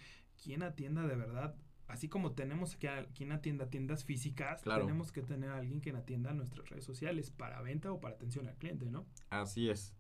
[0.43, 1.55] quien atienda de verdad.
[1.89, 6.33] Así como tenemos que quien atienda tiendas físicas, tenemos que tener a alguien que atienda
[6.33, 9.07] nuestras redes sociales para venta o para atención al cliente, ¿no?
[9.31, 9.95] Así es.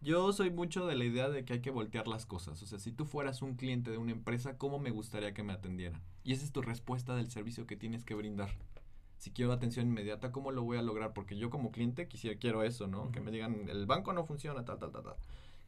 [0.00, 2.62] Yo soy mucho de la idea de que hay que voltear las cosas.
[2.62, 5.52] O sea, si tú fueras un cliente de una empresa, ¿cómo me gustaría que me
[5.52, 6.00] atendieran?
[6.22, 8.50] Y esa es tu respuesta del servicio que tienes que brindar.
[9.18, 11.12] Si quiero atención inmediata, ¿cómo lo voy a lograr?
[11.12, 13.10] Porque yo como cliente quisiera, quiero eso, ¿no?
[13.10, 15.16] Que me digan, el banco no funciona, tal, tal, tal, tal.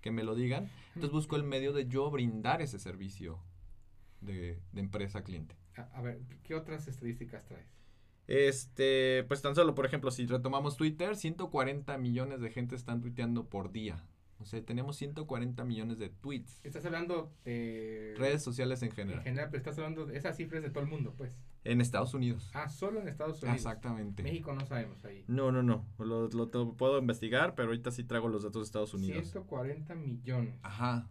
[0.00, 0.70] Que me lo digan.
[0.94, 3.40] Entonces busco el medio de yo brindar ese servicio
[4.20, 5.56] de, empresa cliente.
[5.76, 7.66] A, ver, ¿qué otras estadísticas traes?
[8.26, 13.48] Este, pues tan solo, por ejemplo, si retomamos Twitter, 140 millones de gente están tuiteando
[13.48, 14.04] por día.
[14.38, 16.60] O sea, tenemos 140 millones de tweets.
[16.64, 18.14] Estás hablando de...
[18.16, 19.18] Redes sociales en general.
[19.18, 21.36] En general, pero estás hablando de esas cifras de todo el mundo, pues.
[21.64, 22.50] En Estados Unidos.
[22.54, 23.58] Ah, solo en Estados Unidos.
[23.58, 24.22] Exactamente.
[24.22, 25.24] México no sabemos ahí.
[25.26, 25.84] No, no, no.
[25.98, 29.24] Lo, lo puedo investigar, pero ahorita sí traigo los datos de Estados Unidos.
[29.24, 30.58] 140 millones.
[30.62, 31.10] Ajá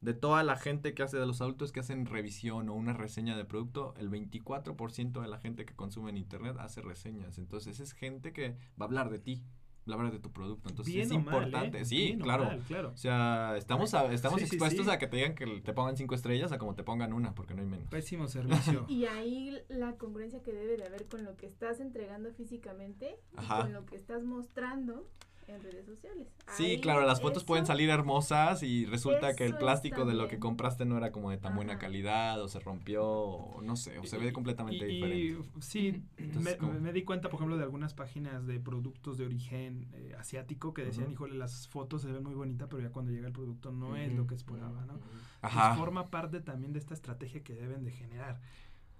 [0.00, 3.36] de toda la gente que hace, de los adultos que hacen revisión o una reseña
[3.36, 7.38] de producto, el 24% de la gente que consume en Internet hace reseñas.
[7.38, 9.44] Entonces es gente que va a hablar de ti,
[9.88, 10.70] va a hablar de tu producto.
[10.70, 11.80] Entonces es importante.
[11.80, 11.84] ¿eh?
[11.84, 12.50] Sí, claro.
[12.92, 16.58] O sea, estamos, estamos expuestos a que te digan que te pongan cinco estrellas a
[16.58, 17.88] como te pongan una, porque no hay menos.
[17.90, 18.86] Pésimo servicio.
[18.88, 23.46] y ahí la congruencia que debe de haber con lo que estás entregando físicamente y
[23.46, 25.06] con lo que estás mostrando
[25.54, 26.28] en redes sociales.
[26.56, 30.38] Sí, claro, las fotos pueden salir hermosas y resulta que el plástico de lo que
[30.38, 34.04] compraste no era como de tan buena calidad o se rompió o no sé, o
[34.04, 35.48] se ve completamente diferente.
[35.60, 40.74] sí, me, di cuenta, por ejemplo, de algunas páginas de productos de origen eh, asiático
[40.74, 43.70] que decían, híjole, las fotos se ven muy bonitas, pero ya cuando llega el producto
[43.72, 44.98] no es lo que esperaba, ¿no?
[45.42, 45.74] Ajá.
[45.74, 48.40] forma parte también de esta estrategia que deben de generar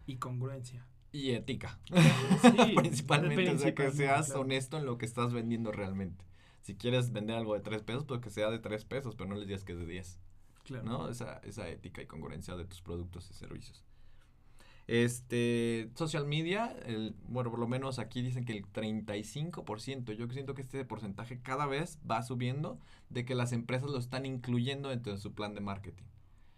[0.07, 0.87] y congruencia.
[1.13, 1.79] Y ética.
[2.77, 6.25] Principalmente, o sea, que seas honesto en lo que estás vendiendo realmente.
[6.61, 9.37] Si quieres vender algo de tres pesos, pues que sea de tres pesos, pero no
[9.37, 10.19] les digas que es de diez.
[10.65, 10.85] Claro.
[10.85, 11.09] ¿No?
[11.09, 13.85] Esa, esa ética y congruencia de tus productos y servicios.
[14.87, 20.55] Este, social media, el, bueno, por lo menos aquí dicen que el 35%, yo siento
[20.55, 25.13] que este porcentaje cada vez va subiendo de que las empresas lo están incluyendo dentro
[25.13, 26.07] de su plan de marketing.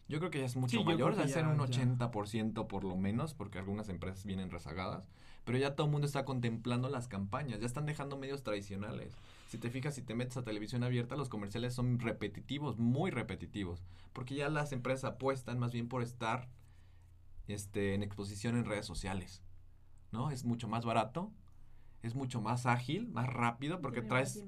[0.08, 3.58] Yo creo que ya es mucho mayor, debe ser un 80% por lo menos, porque
[3.58, 5.10] algunas empresas vienen rezagadas.
[5.44, 9.16] Pero ya todo el mundo está contemplando las campañas, ya están dejando medios tradicionales.
[9.48, 13.82] Si te fijas, si te metes a televisión abierta, los comerciales son repetitivos, muy repetitivos.
[14.12, 16.48] Porque ya las empresas apuestan más bien por estar
[17.48, 19.42] este, en exposición en redes sociales.
[20.12, 20.30] ¿No?
[20.30, 21.32] Es mucho más barato,
[22.02, 24.44] es mucho más ágil, más rápido, porque traes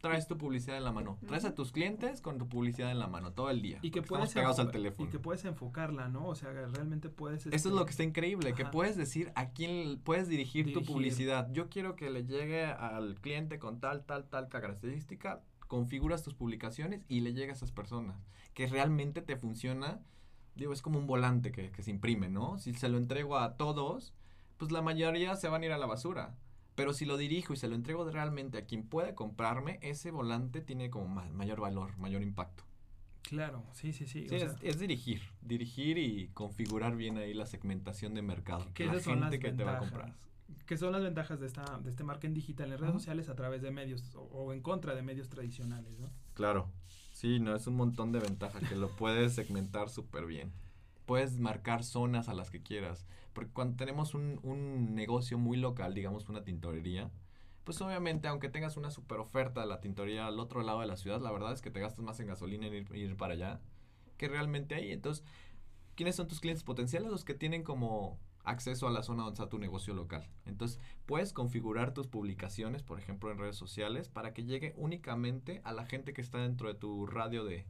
[0.00, 1.18] traes tu publicidad en la mano.
[1.26, 3.78] Traes a tus clientes con tu publicidad en la mano todo el día.
[3.82, 5.08] Y que puedes pegados al teléfono.
[5.08, 6.26] Y que puedes enfocarla, ¿no?
[6.26, 7.46] O sea, realmente puedes...
[7.46, 11.48] Eso es lo que está increíble, que puedes decir a quién puedes dirigir, tu publicidad.
[11.52, 15.42] Yo quiero que le llegue al cliente con tal, tal, tal característica.
[15.66, 18.26] Configuras tus publicaciones y le llega a esas personas.
[18.54, 20.00] Que realmente te funciona.
[20.54, 22.58] Digo, es como un volante que, que se imprime, ¿no?
[22.58, 24.14] Si se lo entrego a todos,
[24.56, 26.36] pues la mayoría se van a ir a la basura.
[26.78, 30.60] Pero si lo dirijo y se lo entrego realmente a quien puede comprarme, ese volante
[30.60, 32.62] tiene como mayor valor, mayor impacto.
[33.22, 34.28] Claro, sí, sí, sí.
[34.62, 38.64] es, dirigir, dirigir y configurar bien ahí la segmentación de mercado.
[38.74, 40.14] Que la gente que te va a comprar.
[40.66, 43.60] ¿Qué son las ventajas de, esta, de este marketing digital en redes sociales a través
[43.60, 46.08] de medios o, en contra de medios tradicionales, ¿no?
[46.34, 46.70] Claro,
[47.12, 50.52] sí, no, es un montón de ventajas que lo puedes segmentar súper bien.
[51.08, 53.06] Puedes marcar zonas a las que quieras.
[53.32, 57.10] Porque cuando tenemos un, un negocio muy local, digamos una tintorería,
[57.64, 60.96] pues obviamente aunque tengas una super oferta de la tintorería al otro lado de la
[60.96, 63.60] ciudad, la verdad es que te gastas más en gasolina en ir, ir para allá
[64.18, 64.92] que realmente ahí.
[64.92, 65.24] Entonces,
[65.94, 67.10] ¿quiénes son tus clientes potenciales?
[67.10, 70.28] Los que tienen como acceso a la zona donde está tu negocio local.
[70.44, 75.72] Entonces, puedes configurar tus publicaciones, por ejemplo, en redes sociales, para que llegue únicamente a
[75.72, 77.66] la gente que está dentro de tu radio de,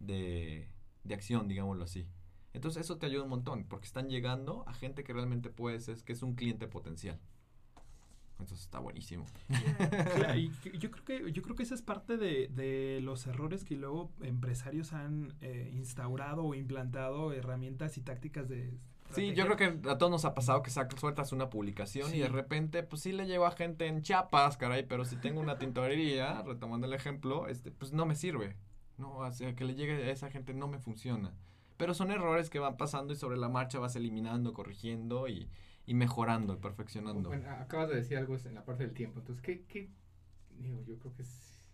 [0.00, 0.68] de,
[1.04, 2.06] de acción, digámoslo así.
[2.54, 6.02] Entonces eso te ayuda un montón, porque están llegando a gente que realmente puedes, es
[6.02, 7.20] que es un cliente potencial.
[8.38, 9.26] Entonces está buenísimo.
[10.36, 13.76] y yo creo que yo creo que esa es parte de, de los errores que
[13.76, 18.78] luego empresarios han eh, instaurado o implantado herramientas y tácticas de
[19.10, 22.18] Sí, yo creo que a todos nos ha pasado que sacas, sueltas una publicación y
[22.18, 25.58] de repente, pues sí le llego a gente en Chiapas, caray, pero si tengo una
[25.58, 28.56] tintorería, retomando el ejemplo, este, pues no me sirve.
[28.98, 31.32] No, o sea, que le llegue a esa gente no me funciona.
[31.76, 35.50] Pero son errores que van pasando y sobre la marcha vas eliminando, corrigiendo y,
[35.86, 37.30] y mejorando, perfeccionando.
[37.30, 39.20] Bueno, acabas de decir algo en la parte del tiempo.
[39.20, 39.90] Entonces, ¿qué, qué?
[40.58, 41.72] Digo, yo creo que es...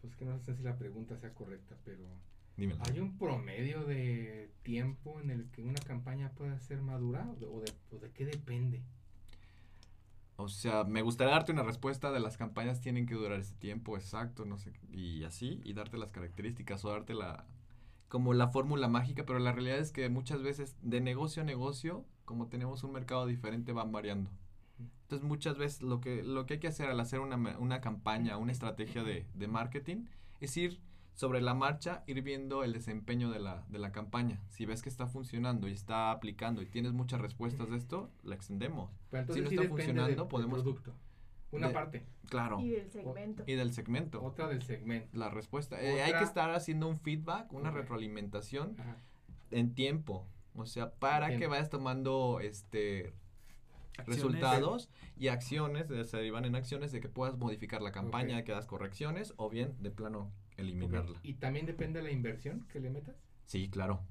[0.00, 2.04] Pues que no sé si la pregunta sea correcta, pero...
[2.56, 2.80] Dímelo.
[2.84, 7.28] ¿Hay un promedio de tiempo en el que una campaña pueda ser madura?
[7.50, 8.84] ¿O de, o de qué depende?
[10.36, 13.96] O sea, me gustaría darte una respuesta de las campañas tienen que durar ese tiempo
[13.96, 17.46] exacto, no sé, y así, y darte las características o darte la,
[18.08, 22.04] como la fórmula mágica, pero la realidad es que muchas veces de negocio a negocio,
[22.24, 24.30] como tenemos un mercado diferente, van variando.
[25.02, 28.36] Entonces muchas veces lo que, lo que hay que hacer al hacer una, una campaña,
[28.36, 30.06] una estrategia de, de marketing,
[30.40, 30.80] es ir
[31.14, 34.40] sobre la marcha ir viendo el desempeño de la, de la campaña.
[34.48, 38.34] Si ves que está funcionando y está aplicando y tienes muchas respuestas de esto, la
[38.34, 38.90] extendemos.
[39.32, 40.62] si no está funcionando, podemos...
[40.62, 40.92] producto.
[41.52, 42.04] Una parte.
[42.28, 42.58] Claro.
[42.60, 43.44] Y del segmento.
[43.46, 44.22] y del segmento.
[44.24, 45.16] Otra del segmento.
[45.16, 45.80] La respuesta.
[45.80, 48.76] Eh, hay que estar haciendo un feedback, una retroalimentación
[49.52, 50.26] en tiempo.
[50.56, 53.12] O sea, para que vayas tomando este
[54.04, 58.66] resultados y acciones, se derivan en acciones de que puedas modificar la campaña, que das
[58.66, 61.18] correcciones o bien de plano eliminarla.
[61.22, 63.16] ¿Y también depende de la inversión que le metas?
[63.46, 64.02] Sí, claro.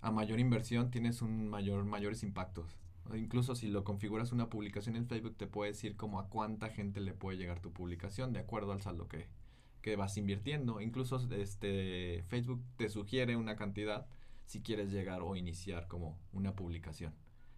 [0.00, 2.76] A mayor inversión tienes un mayor, mayores impactos.
[3.14, 7.00] Incluso si lo configuras una publicación en Facebook, te puede decir como a cuánta gente
[7.00, 9.28] le puede llegar tu publicación de acuerdo al saldo que,
[9.82, 10.80] que vas invirtiendo.
[10.80, 14.06] Incluso este Facebook te sugiere una cantidad
[14.46, 17.14] si quieres llegar o iniciar como una publicación.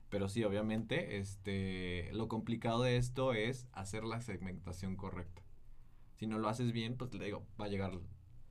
[0.08, 5.42] Pero sí, obviamente, este, lo complicado de esto es hacer la segmentación correcta.
[6.14, 7.98] Si no lo haces bien, pues le digo, va a llegar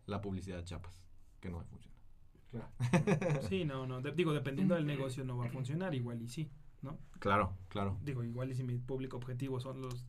[0.06, 1.04] la publicidad de chapas,
[1.40, 2.00] que no va a funcionar.
[2.52, 2.70] Claro.
[3.50, 4.02] sí, no, no.
[4.02, 6.50] digo, dependiendo del negocio no va a funcionar igual y sí.
[6.82, 6.98] ¿no?
[7.20, 7.98] Claro, claro.
[8.04, 10.06] Digo, igual y si mi público objetivo son los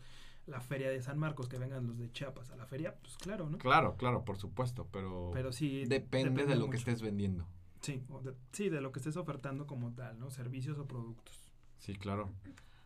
[0.47, 3.51] la feria de San Marcos, que vengan los de Chiapas a la feria, pues claro,
[3.51, 3.59] ¿no?
[3.59, 7.47] Claro, claro, por supuesto, pero, pero sí depende, de lo que estés vendiendo.
[7.81, 10.31] Sí, de, sí, de lo que estés ofertando como tal, ¿no?
[10.31, 11.53] Servicios o productos.
[11.79, 12.33] Sí, claro.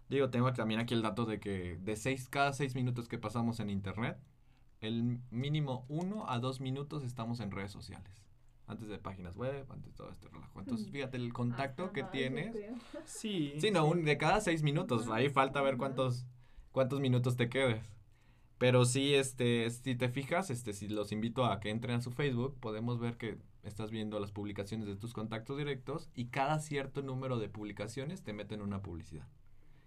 [0.08, 3.60] Digo, tengo también aquí el dato de que de seis, cada seis minutos que pasamos
[3.60, 4.18] en internet,
[4.80, 8.24] el mínimo uno a dos minutos estamos en redes sociales.
[8.66, 10.60] Antes de páginas web, antes de todo este relajo.
[10.60, 10.92] Entonces, mm.
[10.92, 12.56] fíjate el contacto que tienes.
[13.04, 13.54] Sí.
[13.58, 15.08] Sí, no, Un, de cada seis minutos.
[15.08, 16.24] Ahí falta ver cuántos,
[16.70, 17.84] cuántos minutos te quedes.
[18.58, 22.12] Pero sí, este, si te fijas, este, si los invito a que entren a su
[22.12, 27.02] Facebook, podemos ver que estás viendo las publicaciones de tus contactos directos y cada cierto
[27.02, 29.26] número de publicaciones te meten una publicidad.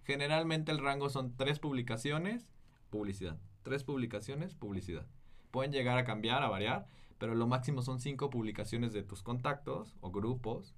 [0.04, 2.50] Generalmente el rango son tres publicaciones,
[2.90, 5.08] publicidad tres publicaciones, publicidad.
[5.52, 9.96] Pueden llegar a cambiar, a variar, pero lo máximo son cinco publicaciones de tus contactos
[10.02, 10.76] o grupos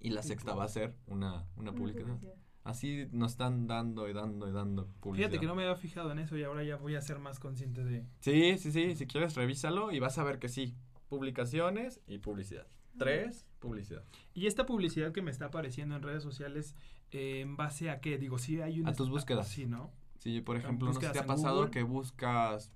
[0.00, 2.18] y la sexta va a ser una, una, publicación.
[2.64, 5.28] Así nos están dando y dando y dando publicidad.
[5.28, 7.38] Fíjate que no me había fijado en eso y ahora ya voy a ser más
[7.38, 8.06] consciente de...
[8.20, 10.74] Sí, sí, sí, si quieres revísalo y vas a ver que sí,
[11.08, 12.66] publicaciones y publicidad.
[12.98, 14.04] Tres, publicidad.
[14.34, 16.74] Y esta publicidad que me está apareciendo en redes sociales,
[17.12, 18.18] eh, ¿en base a qué?
[18.18, 18.90] Digo, sí hay una...
[18.90, 19.48] A tus búsquedas.
[19.48, 19.92] Sí, ¿no?
[20.20, 22.70] Sí, por ejemplo, ¿no te ha pasado que buscas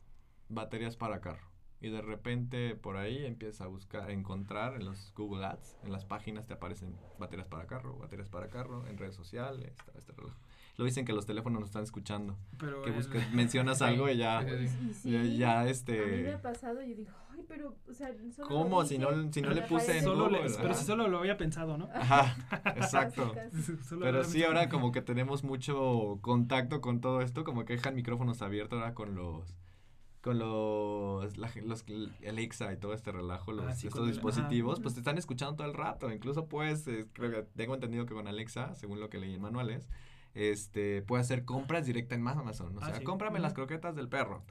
[0.48, 1.46] baterías para carro?
[1.78, 5.92] Y de repente por ahí empiezas a buscar, a encontrar en los Google Ads, en
[5.92, 10.32] las páginas te aparecen baterías para carro, baterías para carro, en redes sociales, este reloj.
[10.78, 12.38] Lo dicen que los teléfonos nos están escuchando.
[12.58, 14.42] Pero que buscas, mencionas algo y ya,
[15.04, 16.02] ya, este...
[16.02, 18.84] A mí me ha pasado y digo, ay, pero, o sea, solo ¿Cómo?
[18.84, 21.88] Si no, si no le puse en solo Pero si solo lo había pensado, ¿no?
[21.94, 22.36] Ajá,
[22.76, 23.34] exacto.
[24.00, 28.42] pero sí, ahora como que tenemos mucho contacto con todo esto, como que dejan micrófonos
[28.42, 29.54] abiertos ahora con los
[30.24, 31.84] con los, los
[32.26, 35.74] Alexa y todo este relajo, los, ah, estos dispositivos, pues te están escuchando todo el
[35.74, 36.10] rato.
[36.10, 39.86] Incluso pues, creo que tengo entendido que con Alexa, según lo que leí en manuales,
[40.34, 42.76] este, puede hacer compras directa en Amazon.
[42.76, 44.44] O ah, sea, cómprame las croquetas del perro.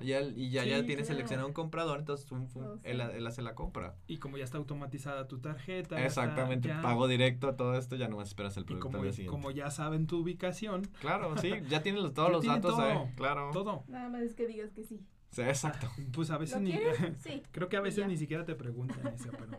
[0.00, 3.94] Y, y, ya, ya tienes seleccionado un comprador, entonces oh, él, hace la compra.
[4.06, 6.04] Y como ya está automatizada tu tarjeta.
[6.04, 10.18] Exactamente, pago directo, todo esto, ya no esperas el producto como, como ya saben tu
[10.18, 10.82] ubicación.
[11.00, 13.50] Claro, sí, ya tienen todos los datos todo, claro.
[13.52, 13.84] Todo.
[13.88, 15.00] Nada más es que digas que sí.
[15.30, 15.90] Sí, exacto.
[16.12, 16.72] Pues a veces ni.
[17.20, 17.42] Sí.
[17.52, 19.58] Creo que a veces ni siquiera te preguntan eso, pero.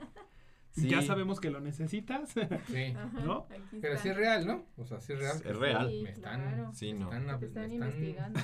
[0.75, 2.29] Ya sabemos que lo necesitas.
[2.67, 2.93] Sí.
[3.25, 3.47] ¿No?
[3.81, 4.65] Pero sí es real, ¿no?
[4.77, 5.41] O sea, sí es real.
[5.43, 5.91] Es real.
[6.03, 7.09] me están, sí, no.
[7.09, 8.39] me están, investigando.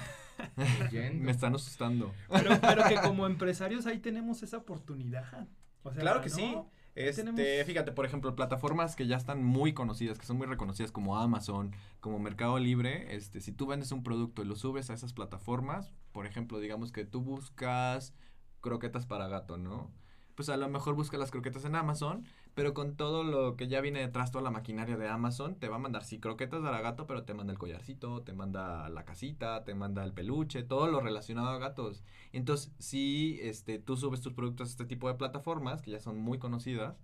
[1.14, 2.14] me están asustando.
[2.30, 5.48] Pero, pero, que como empresarios ahí tenemos esa oportunidad.
[5.84, 6.56] O sea, claro que sí.
[6.96, 11.18] Este, fíjate, por ejemplo, plataformas que ya están muy conocidas, que son muy reconocidas como
[11.18, 15.12] Amazon, como Mercado Libre, este, si tú vendes un producto y lo subes a esas
[15.12, 18.14] plataformas, por ejemplo, digamos que tú buscas
[18.62, 19.92] croquetas para gato, ¿no?
[20.36, 23.82] Pues a lo mejor busca las croquetas en Amazon, pero con todo lo que ya
[23.82, 27.08] viene detrás, toda la maquinaria de Amazon, te va a mandar, sí, croquetas de gato,
[27.08, 31.00] pero te manda el collarcito, te manda la casita, te manda el peluche, todo lo
[31.00, 32.04] relacionado a gatos.
[32.34, 36.18] Entonces, si este, tú subes tus productos a este tipo de plataformas, que ya son
[36.20, 36.98] muy conocidas,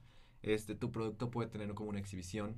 [0.44, 2.56] este, tu producto puede tener como una exhibición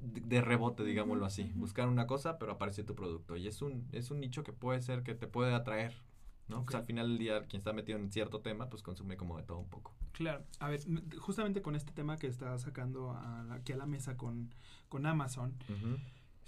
[0.00, 1.52] de, rebote, digámoslo así.
[1.54, 3.36] Buscar una cosa, pero aparece tu producto.
[3.36, 5.94] Y es un, es un nicho que puede ser que te puede atraer
[6.48, 6.64] ¿no?
[6.64, 9.42] Pues al final del día, quien está metido en cierto tema, pues consume como de
[9.42, 9.94] todo un poco.
[10.12, 10.44] Claro.
[10.58, 10.80] A ver,
[11.18, 13.12] justamente con este tema que está sacando
[13.50, 14.54] aquí a la mesa con,
[14.88, 15.54] con Amazon,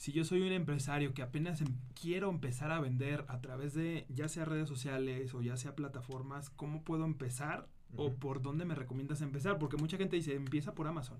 [0.00, 4.06] si yo soy un empresario que apenas em, quiero empezar a vender a través de
[4.08, 7.68] ya sea redes sociales o ya sea plataformas, ¿cómo puedo empezar?
[7.96, 9.58] ¿O por dónde me recomiendas empezar?
[9.58, 11.18] Porque mucha gente dice, empieza por Amazon.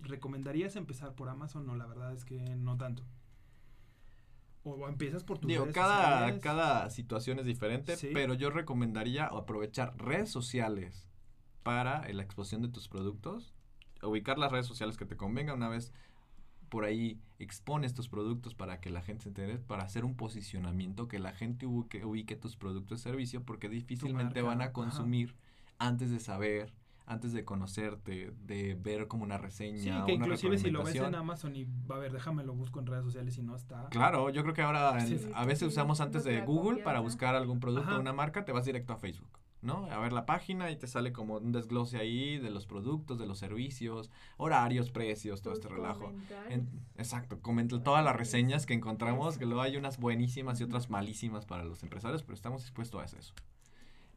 [0.00, 1.66] ¿Recomendarías empezar por Amazon?
[1.66, 3.02] No, la verdad es que no tanto.
[4.76, 10.30] O empiezas por tu Digo, cada, cada situación es diferente, pero yo recomendaría aprovechar redes
[10.30, 11.08] sociales
[11.62, 13.54] para la exposición de tus productos,
[14.02, 15.54] ubicar las redes sociales que te convenga.
[15.54, 15.92] Una vez
[16.68, 21.08] por ahí expones tus productos para que la gente se entere, para hacer un posicionamiento,
[21.08, 25.34] que la gente ubique, ubique tus productos de servicio, porque difícilmente van a consumir
[25.78, 26.72] antes de saber
[27.08, 30.00] antes de conocerte, de ver como una reseña.
[30.00, 32.80] Sí, que inclusive si lo ves en Amazon y va a ver, déjame lo busco
[32.80, 33.88] en redes sociales y no está.
[33.90, 37.96] Claro, yo creo que ahora a veces usamos antes de Google para buscar algún producto
[37.96, 39.38] o una marca, te vas directo a Facebook.
[39.60, 39.86] ¿no?
[39.90, 43.26] A ver la página y te sale como un desglose ahí de los productos, de
[43.26, 46.12] los servicios, horarios, precios, todo este relajo.
[46.96, 51.44] exacto, comenta todas las reseñas que encontramos, que luego hay unas buenísimas y otras malísimas
[51.44, 53.34] para los empresarios, pero estamos dispuestos a hacer eso.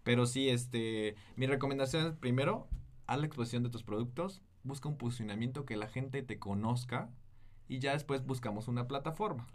[0.03, 2.67] Pero sí, este, mi recomendación es primero,
[3.11, 7.09] haz la exposición de tus productos, busca un posicionamiento que la gente te conozca
[7.67, 9.47] y ya después buscamos una plataforma.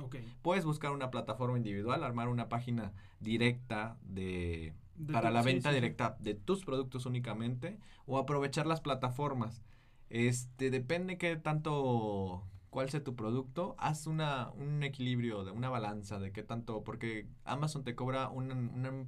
[0.42, 4.74] Puedes buscar una plataforma individual, armar una página directa de,
[5.10, 9.62] para la venta directa de tus productos únicamente o aprovechar las plataformas.
[10.10, 16.18] Este depende qué tanto cuál sea tu producto, haz una, un equilibrio, de una balanza
[16.18, 18.50] de qué tanto, porque Amazon te cobra un,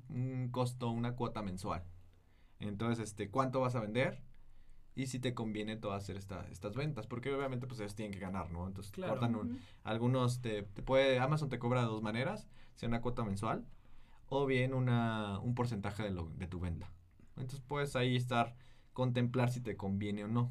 [0.08, 1.84] un costo, una cuota mensual.
[2.60, 4.22] Entonces, este, ¿cuánto vas a vender?
[4.98, 8.18] Y si te conviene todo hacer esta, estas ventas, porque obviamente pues ellos tienen que
[8.18, 8.66] ganar, ¿no?
[8.66, 13.00] Entonces cortan un, algunos, te, te, puede, Amazon te cobra de dos maneras, sea una
[13.00, 13.64] cuota mensual
[14.28, 16.90] o bien una, un porcentaje de, lo, de tu venta.
[17.36, 18.56] Entonces puedes ahí estar,
[18.92, 20.50] contemplar si te conviene o no.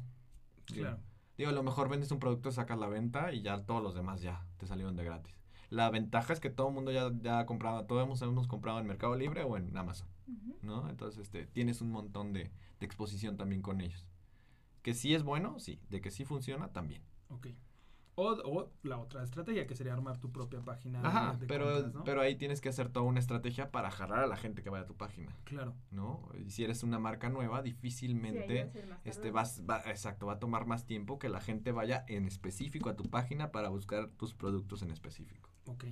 [0.64, 0.98] Claro.
[1.36, 4.22] Digo, a lo mejor vendes un producto, sacas la venta y ya todos los demás
[4.22, 5.38] ya te salieron de gratis.
[5.68, 8.86] La ventaja es que todo el mundo ya, ya ha comprado, todos hemos, comprado en
[8.86, 10.08] Mercado Libre o en Amazon,
[10.62, 10.88] ¿no?
[10.88, 14.08] Entonces, este, tienes un montón de, de exposición también con ellos.
[14.88, 15.82] Que sí es bueno, sí.
[15.90, 17.02] De que sí funciona, también.
[17.28, 17.48] Ok.
[18.14, 21.06] O, o la otra estrategia, que sería armar tu propia página.
[21.06, 24.38] Ajá, de, pero, pero ahí tienes que hacer toda una estrategia para jalar a la
[24.38, 25.36] gente que vaya a tu página.
[25.44, 25.74] Claro.
[25.90, 26.26] ¿No?
[26.42, 28.72] Y si eres una marca nueva, difícilmente
[29.04, 32.88] este vas, va, exacto, va a tomar más tiempo que la gente vaya en específico
[32.88, 35.50] a tu página para buscar tus productos en específico.
[35.66, 35.84] Ok,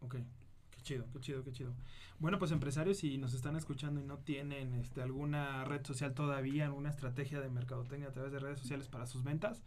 [0.00, 0.16] ok
[0.82, 1.74] chido, qué chido, qué chido.
[2.18, 6.66] Bueno, pues empresarios, si nos están escuchando y no tienen este, alguna red social todavía,
[6.66, 9.62] alguna estrategia de mercadotecnia a través de redes sociales para sus ventas,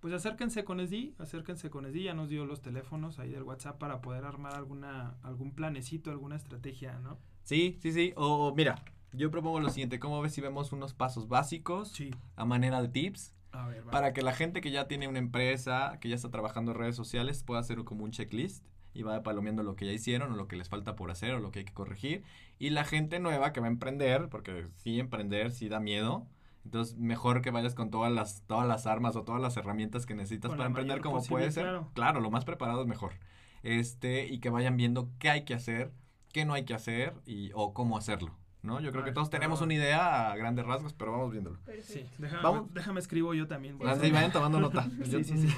[0.00, 3.78] pues acérquense con SD, acérquense con SD, ya nos dio los teléfonos ahí del WhatsApp
[3.78, 7.18] para poder armar alguna, algún planecito, alguna estrategia, ¿no?
[7.42, 8.12] Sí, sí, sí.
[8.16, 8.82] O mira,
[9.12, 11.92] yo propongo lo siguiente, ¿cómo ves si vemos unos pasos básicos
[12.36, 13.34] a manera de tips?
[13.90, 16.96] Para que la gente que ya tiene una empresa, que ya está trabajando en redes
[16.96, 20.48] sociales, pueda hacer como un checklist y va palomeando lo que ya hicieron o lo
[20.48, 22.24] que les falta por hacer o lo que hay que corregir.
[22.58, 26.26] Y la gente nueva que va a emprender, porque sí emprender sí da miedo.
[26.64, 30.14] Entonces, mejor que vayas con todas las, todas las armas o todas las herramientas que
[30.14, 31.64] necesitas para emprender como puede ser.
[31.64, 31.90] Claro.
[31.94, 33.12] claro, lo más preparado es mejor.
[33.62, 35.92] Este, y que vayan viendo qué hay que hacer,
[36.32, 38.36] qué no hay que hacer y, o cómo hacerlo.
[38.62, 38.80] ¿no?
[38.80, 41.58] Yo creo que todos tenemos una idea a grandes rasgos, pero vamos viéndolo.
[41.82, 42.74] Sí, déjame, Vamos.
[42.74, 43.78] déjame escribo yo también.
[43.78, 44.86] Sí, vayan tomando nota.
[45.04, 45.48] sí, sí, sí.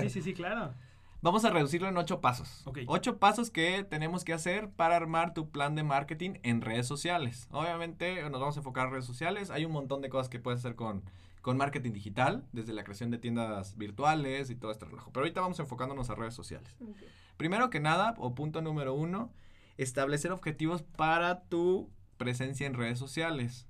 [0.00, 0.72] sí, sí, sí, claro.
[1.20, 2.62] Vamos a reducirlo en ocho pasos.
[2.86, 7.48] Ocho pasos que tenemos que hacer para armar tu plan de marketing en redes sociales.
[7.50, 9.50] Obviamente nos vamos a enfocar en redes sociales.
[9.50, 11.02] Hay un montón de cosas que puedes hacer con,
[11.42, 15.10] con marketing digital, desde la creación de tiendas virtuales y todo este relajo.
[15.10, 16.76] Pero ahorita vamos enfocándonos a redes sociales.
[17.36, 19.32] Primero que nada, o punto número uno,
[19.76, 23.66] establecer objetivos para tu presencia en redes sociales.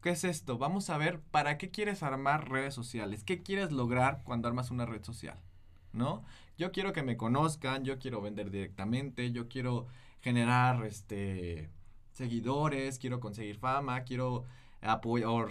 [0.00, 0.56] ¿Qué es esto?
[0.56, 3.24] Vamos a ver para qué quieres armar redes sociales.
[3.24, 5.38] ¿Qué quieres lograr cuando armas una red social?
[5.92, 6.24] ¿No?
[6.58, 9.86] Yo quiero que me conozcan, yo quiero vender directamente, yo quiero
[10.20, 11.70] generar este
[12.12, 14.44] seguidores, quiero conseguir fama, quiero
[15.26, 15.46] o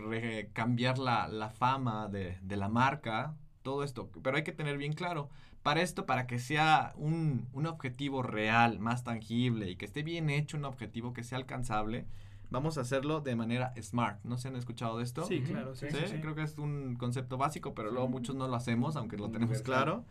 [0.54, 4.10] cambiar la, la fama de, de, la marca, todo esto.
[4.22, 5.30] Pero hay que tener bien claro,
[5.64, 10.30] para esto, para que sea un, un objetivo real, más tangible y que esté bien
[10.30, 12.06] hecho, un objetivo que sea alcanzable,
[12.50, 14.24] vamos a hacerlo de manera smart.
[14.24, 15.26] ¿No se han escuchado de esto?
[15.26, 15.76] Sí, claro.
[15.76, 19.30] Sí, Creo que es un concepto básico, pero luego muchos no lo hacemos, aunque lo
[19.30, 20.06] tenemos claro.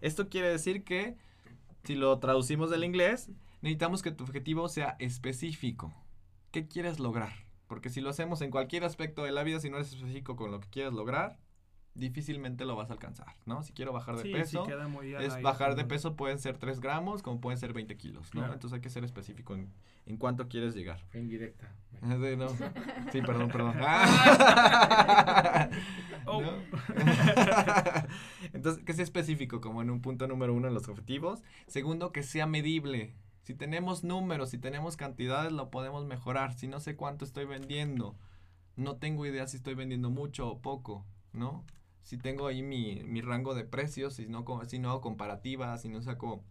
[0.00, 1.16] Esto quiere decir que,
[1.84, 3.30] si lo traducimos del inglés,
[3.62, 5.92] necesitamos que tu objetivo sea específico.
[6.50, 7.32] ¿Qué quieres lograr?
[7.66, 10.50] Porque si lo hacemos en cualquier aspecto de la vida, si no eres específico con
[10.50, 11.38] lo que quieres lograr,
[12.00, 13.62] difícilmente lo vas a alcanzar, ¿no?
[13.62, 14.66] Si quiero bajar de peso,
[15.20, 18.44] es bajar de peso pueden ser 3 gramos como pueden ser 20 kilos, ¿no?
[18.44, 19.68] Entonces hay que ser específico en,
[20.06, 21.00] en cuánto quieres llegar.
[21.12, 21.72] En directa.
[23.12, 23.76] Sí, perdón, perdón.
[26.26, 26.42] Oh.
[28.52, 31.42] Entonces, que sea específico como en un punto número uno en los objetivos.
[31.66, 33.14] Segundo, que sea medible.
[33.42, 36.54] Si tenemos números, si tenemos cantidades, lo podemos mejorar.
[36.54, 38.14] Si no sé cuánto estoy vendiendo,
[38.76, 41.64] no tengo idea si estoy vendiendo mucho o poco, ¿no?
[42.02, 45.88] Si tengo ahí mi, mi rango de precios, si no, si no hago comparativas, si
[45.88, 46.42] no saco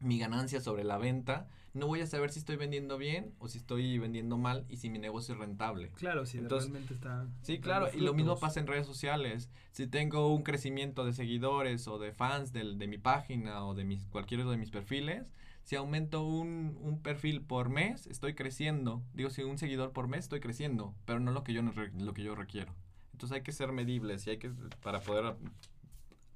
[0.00, 3.58] mi ganancia sobre la venta, no voy a saber si estoy vendiendo bien o si
[3.58, 5.90] estoy vendiendo mal y si mi negocio es rentable.
[5.92, 7.26] Claro, si realmente está.
[7.42, 9.50] Sí, claro, y lo mismo pasa en redes sociales.
[9.72, 13.84] Si tengo un crecimiento de seguidores o de fans de, de mi página o de
[13.84, 15.32] mis, cualquiera de mis perfiles,
[15.64, 19.02] si aumento un, un, perfil por mes, estoy creciendo.
[19.14, 22.22] Digo, si un seguidor por mes, estoy creciendo, pero no lo que yo, lo que
[22.22, 22.72] yo requiero.
[23.16, 24.50] Entonces hay que ser medibles y hay que,
[24.82, 25.36] para poder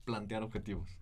[0.07, 0.99] plantear objetivos.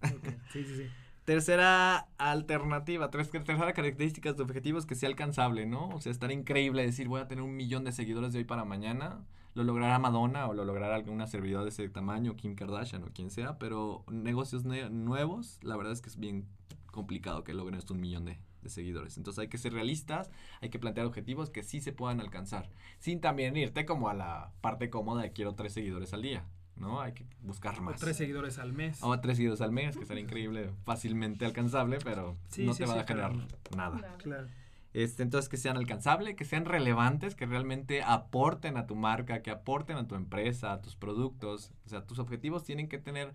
[0.53, 0.87] Sí, sí, sí.
[1.25, 5.91] Tercera alternativa, tres, tercera característica de objetivos que sea alcanzable, ¿no?
[5.91, 8.65] O sea, estar increíble decir voy a tener un millón de seguidores de hoy para
[8.65, 9.25] mañana.
[9.55, 13.31] Lo logrará Madonna o lo logrará alguna servidor de ese tamaño, Kim Kardashian o quien
[13.31, 16.49] sea, pero negocios nuevos, la verdad es que es bien
[16.91, 19.17] complicado que logren esto un millón de, de seguidores.
[19.17, 20.31] Entonces hay que ser realistas,
[20.61, 24.53] hay que plantear objetivos que sí se puedan alcanzar, sin también irte como a la
[24.61, 26.45] parte cómoda de quiero tres seguidores al día.
[26.77, 27.01] ¿no?
[27.01, 27.97] Hay que buscar más.
[27.97, 29.03] O tres seguidores al mes.
[29.03, 33.05] O tres seguidores al mes, que sería increíble, fácilmente alcanzable, pero no te va a
[33.05, 33.35] generar
[33.77, 34.17] nada.
[34.19, 34.49] Claro.
[34.95, 39.51] Este, entonces, que sean alcanzables, que sean relevantes, que realmente aporten a tu marca, que
[39.51, 41.73] aporten a tu empresa, a tus productos.
[41.85, 43.35] O sea, tus objetivos tienen que tener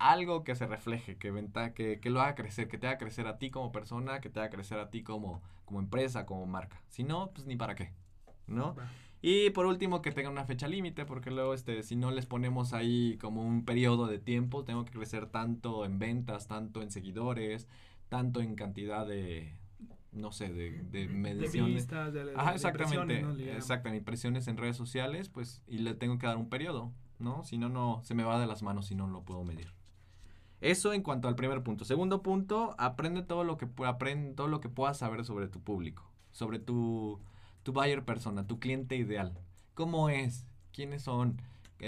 [0.00, 3.26] algo que se refleje, que, venta, que, que, lo haga crecer, que te haga crecer
[3.26, 6.82] a ti como persona, que te haga crecer a ti como, como empresa, como marca.
[6.88, 7.92] Si no, pues ni para qué,
[8.46, 8.74] ¿no?
[9.22, 12.72] Y por último, que tenga una fecha límite, porque luego, este, si no les ponemos
[12.72, 17.68] ahí como un periodo de tiempo, tengo que crecer tanto en ventas, tanto en seguidores,
[18.08, 19.54] tanto en cantidad de,
[20.12, 21.86] no sé, de, de mediciones.
[21.88, 23.22] De Ajá, exactamente.
[23.54, 27.44] Exactamente, impresiones en redes sociales, pues, y le tengo que dar un periodo, ¿no?
[27.44, 29.78] Si no, no, se me va de las manos y no lo puedo medir.
[30.60, 31.84] Eso en cuanto al primer punto.
[31.84, 36.10] Segundo punto, aprende todo lo que, aprende todo lo que puedas saber sobre tu público,
[36.32, 37.18] sobre tu,
[37.62, 39.38] tu buyer persona, tu cliente ideal.
[39.74, 40.46] ¿Cómo es?
[40.72, 41.40] ¿Quiénes son?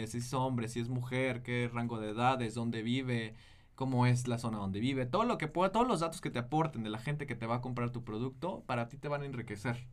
[0.06, 3.34] Si es hombre, si es mujer, qué rango de edades, dónde vive,
[3.74, 6.38] cómo es la zona donde vive, todo lo que pueda, todos los datos que te
[6.38, 9.20] aporten de la gente que te va a comprar tu producto, para ti te van
[9.20, 9.86] a enriquecer.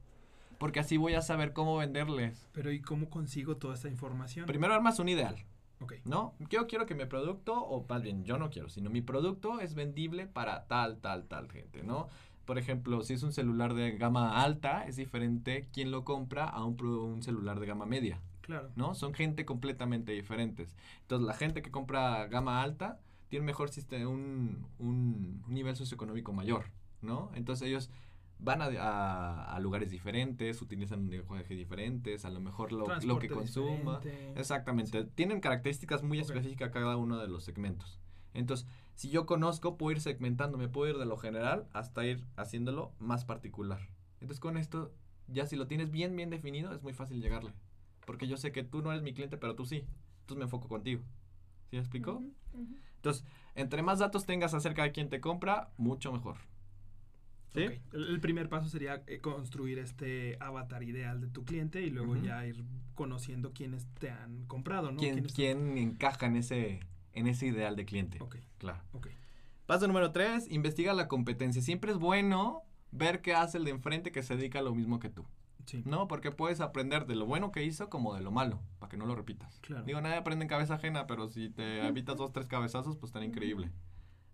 [0.57, 2.47] Porque así voy a saber cómo venderles.
[2.53, 4.45] Pero ¿y cómo consigo toda esta información?
[4.45, 5.43] Primero armas un ideal.
[6.05, 6.34] ¿No?
[6.49, 9.75] Yo quiero que mi producto, o más bien yo no quiero, sino mi producto es
[9.75, 12.07] vendible para tal, tal, tal gente, ¿no?
[12.45, 16.65] Por ejemplo, si es un celular de gama alta, es diferente quien lo compra a
[16.65, 18.19] un, un celular de gama media.
[18.41, 18.71] Claro.
[18.75, 18.95] ¿No?
[18.95, 20.75] Son gente completamente diferentes.
[21.01, 22.99] Entonces, la gente que compra gama alta
[23.30, 26.65] tiene mejor sistema, un, un nivel socioeconómico mayor,
[27.03, 27.30] ¿no?
[27.36, 27.91] Entonces, ellos
[28.39, 33.27] van a, a, lugares diferentes, utilizan un lenguaje diferentes, a lo mejor lo, lo que
[33.27, 33.99] consuma.
[34.35, 35.03] Exactamente.
[35.03, 37.99] Tienen características muy específicas cada uno de los segmentos.
[38.33, 38.65] Entonces,
[38.95, 42.93] si yo conozco, puedo ir segmentando, me puedo ir de lo general hasta ir haciéndolo
[42.99, 43.89] más particular.
[44.21, 44.93] Entonces, con esto,
[45.27, 47.53] ya si lo tienes bien, bien definido, es muy fácil llegarle.
[48.05, 49.85] Porque yo sé que tú no eres mi cliente, pero tú sí.
[50.21, 51.01] Entonces me enfoco contigo.
[51.69, 52.23] ¿Sí me explicó?
[52.95, 53.25] Entonces,
[53.55, 56.37] entre más datos tengas acerca de quién te compra, mucho mejor.
[57.54, 57.66] ¿Sí?
[57.93, 62.45] El primer paso sería eh, construir este avatar ideal de tu cliente y luego ya
[62.45, 65.00] ir conociendo quiénes te han comprado, ¿no?
[65.00, 66.80] ¿Quién, quién encaja en ese,
[67.14, 68.18] en ese ideal de cliente?
[68.22, 68.38] Ok.
[68.60, 68.84] Claro.
[69.66, 71.62] Paso número tres, investiga la competencia.
[71.62, 75.00] Siempre es bueno ver qué hace el de enfrente que se dedica a lo mismo
[75.00, 75.26] que tú.
[75.66, 75.84] Sí.
[75.86, 76.08] ¿No?
[76.08, 79.06] Porque puedes aprender de lo bueno que hizo como de lo malo, para que no
[79.06, 79.60] lo repitas.
[79.60, 79.86] Claro.
[79.86, 83.24] Digo, nadie aprende en cabeza ajena, pero si te evitas dos, tres cabezazos, pues tan
[83.24, 83.72] increíble.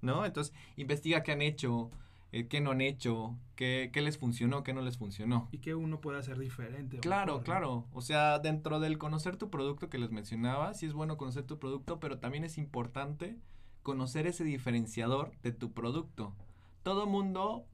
[0.01, 0.25] ¿No?
[0.25, 1.91] Entonces, investiga qué han hecho,
[2.35, 5.47] eh, qué no han hecho, qué, qué, les funcionó, qué no les funcionó.
[5.53, 6.97] Y qué uno puede hacer diferente.
[6.97, 7.87] Claro, claro.
[7.93, 11.59] O sea, dentro del conocer tu producto que les mencionaba, sí es bueno conocer tu
[11.59, 13.37] producto, pero también es importante
[13.83, 16.35] conocer ese diferenciador de tu producto.
[16.83, 17.65] Todo mundo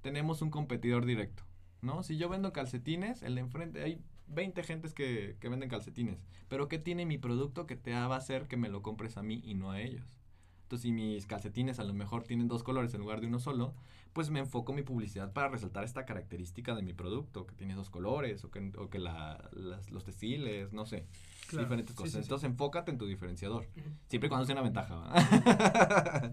[0.00, 1.42] tenemos un competidor directo,
[1.82, 2.04] ¿no?
[2.04, 6.68] Si yo vendo calcetines, el de enfrente, hay 20 gentes que, que venden calcetines, pero
[6.68, 9.42] ¿qué tiene mi producto que te va a hacer que me lo compres a mí
[9.44, 10.17] y no a ellos?
[10.68, 13.74] Entonces, si mis calcetines a lo mejor tienen dos colores en lugar de uno solo,
[14.12, 17.88] pues me enfoco mi publicidad para resaltar esta característica de mi producto, que tiene dos
[17.88, 19.48] colores, o que, o que la,
[19.90, 21.06] los textiles, no sé,
[21.50, 22.16] diferentes cosas.
[22.16, 23.66] Entonces, enfócate en tu diferenciador,
[24.08, 26.32] siempre y cuando sea una ventaja.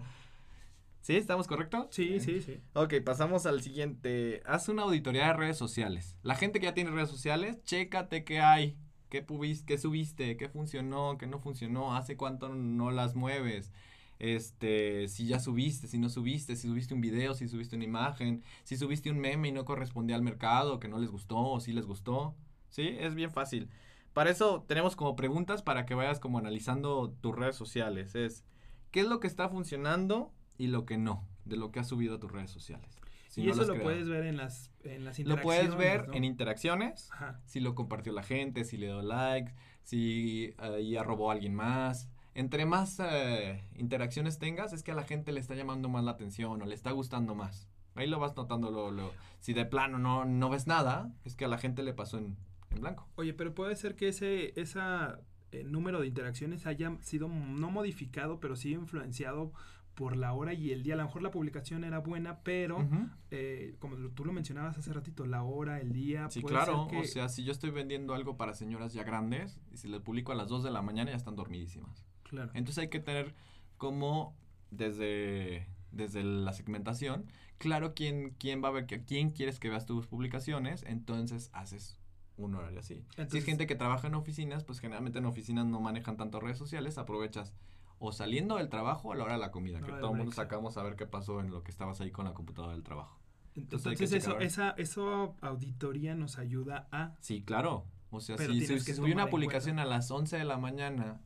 [1.00, 1.16] ¿Sí?
[1.16, 1.88] ¿Estamos correcto?
[1.90, 2.60] Sí, sí, sí.
[2.74, 4.42] Ok, pasamos al siguiente.
[4.44, 6.14] Haz una auditoría de redes sociales.
[6.22, 8.76] La gente que ya tiene redes sociales, chécate qué hay,
[9.08, 9.24] qué,
[9.66, 13.72] qué subiste, qué funcionó, qué no funcionó, hace cuánto no las mueves
[14.18, 18.42] este, si ya subiste, si no subiste, si subiste un video, si subiste una imagen,
[18.64, 21.72] si subiste un meme y no correspondía al mercado, que no les gustó o si
[21.72, 22.34] les gustó.
[22.68, 23.68] Sí, es bien fácil.
[24.12, 28.14] Para eso tenemos como preguntas para que vayas como analizando tus redes sociales.
[28.14, 28.44] Es,
[28.90, 32.16] ¿qué es lo que está funcionando y lo que no de lo que has subido
[32.16, 32.96] a tus redes sociales?
[33.36, 35.26] y eso lo puedes ver en las, en las interacciones.
[35.26, 37.10] Lo puedes ver en interacciones,
[37.44, 39.52] si lo compartió la gente, si le dio like,
[39.82, 44.94] si uh, ya robó a alguien más, entre más eh, interacciones tengas, es que a
[44.94, 47.68] la gente le está llamando más la atención o le está gustando más.
[47.94, 48.70] Ahí lo vas notando.
[48.70, 51.94] Lo, lo, si de plano no, no ves nada, es que a la gente le
[51.94, 52.36] pasó en,
[52.70, 53.08] en blanco.
[53.16, 55.18] Oye, pero puede ser que ese esa,
[55.52, 59.52] eh, número de interacciones haya sido no modificado, pero sí influenciado
[59.94, 60.94] por la hora y el día.
[60.94, 62.86] A lo mejor la publicación era buena, pero
[63.30, 66.28] eh, como tú lo mencionabas hace ratito, la hora, el día.
[66.30, 66.86] Sí, claro.
[66.86, 70.32] O sea, si yo estoy vendiendo algo para señoras ya grandes y si le publico
[70.32, 72.05] a las 2 de la mañana ya están dormidísimas.
[72.32, 73.34] Entonces hay que tener
[73.76, 74.34] como
[74.70, 77.26] desde, desde la segmentación,
[77.58, 81.98] claro quién, quién va a ver, quién quieres que veas tus publicaciones, entonces haces
[82.36, 83.02] un horario así.
[83.28, 86.58] si es gente que trabaja en oficinas, pues generalmente en oficinas no manejan tanto redes
[86.58, 87.54] sociales, aprovechas
[87.98, 90.76] o saliendo del trabajo a la hora de la comida, que todo el mundo sacamos
[90.76, 93.18] a ver qué pasó en lo que estabas ahí con la computadora del trabajo.
[93.54, 97.14] Entonces, eso, esa, eso auditoría nos ayuda a...
[97.20, 97.86] Sí, claro.
[98.10, 101.20] O sea, si, si, subí una publicación a las 11 de la mañana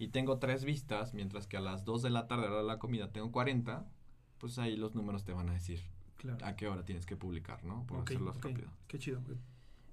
[0.00, 2.78] y tengo tres vistas, mientras que a las 2 de la tarde, a la la
[2.78, 3.86] comida, tengo 40,
[4.38, 5.82] pues ahí los números te van a decir
[6.42, 7.86] a qué hora tienes que publicar, ¿no?
[7.86, 8.70] Por okay, hacerlo rápido.
[8.88, 9.20] Qué chido.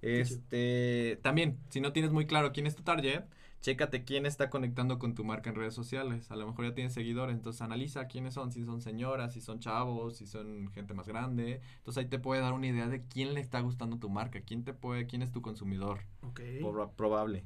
[0.01, 3.25] Este, también, si no tienes muy claro quién es tu target,
[3.59, 6.31] chécate quién está conectando con tu marca en redes sociales.
[6.31, 9.59] A lo mejor ya tienes seguidores, entonces analiza quiénes son, si son señoras, si son
[9.59, 11.59] chavos, si son gente más grande.
[11.79, 14.63] Entonces ahí te puede dar una idea de quién le está gustando tu marca, quién
[14.63, 16.05] te puede, quién es tu consumidor.
[16.21, 16.39] Ok.
[16.95, 17.43] probable.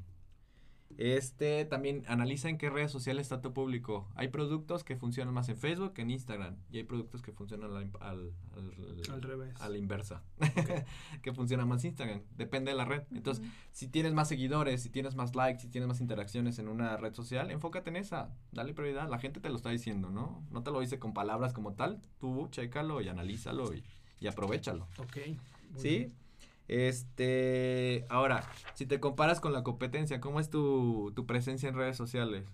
[0.98, 4.10] Este también analiza en qué redes sociales está tu público.
[4.16, 7.72] Hay productos que funcionan más en Facebook que en Instagram y hay productos que funcionan
[7.72, 8.34] al, al,
[9.12, 9.60] al, revés.
[9.60, 10.24] A la inversa.
[11.22, 12.22] que funciona más Instagram.
[12.36, 13.04] Depende de la red.
[13.12, 16.98] Entonces, si tienes más seguidores, si tienes más likes, si tienes más interacciones en una
[16.98, 18.34] red social, enfócate en esa.
[18.52, 19.10] Dale prioridad.
[19.10, 20.44] La gente te lo está diciendo, ¿no?
[20.52, 22.02] No te lo dice con palabras como tal.
[22.20, 23.84] Tú chécalo y analízalo y,
[24.20, 24.88] y aprovechalo.
[24.98, 25.18] Ok.
[25.78, 26.14] ¿Sí?
[26.72, 31.98] Este, ahora, si te comparas con la competencia, ¿cómo es tu, tu presencia en redes
[31.98, 32.48] sociales?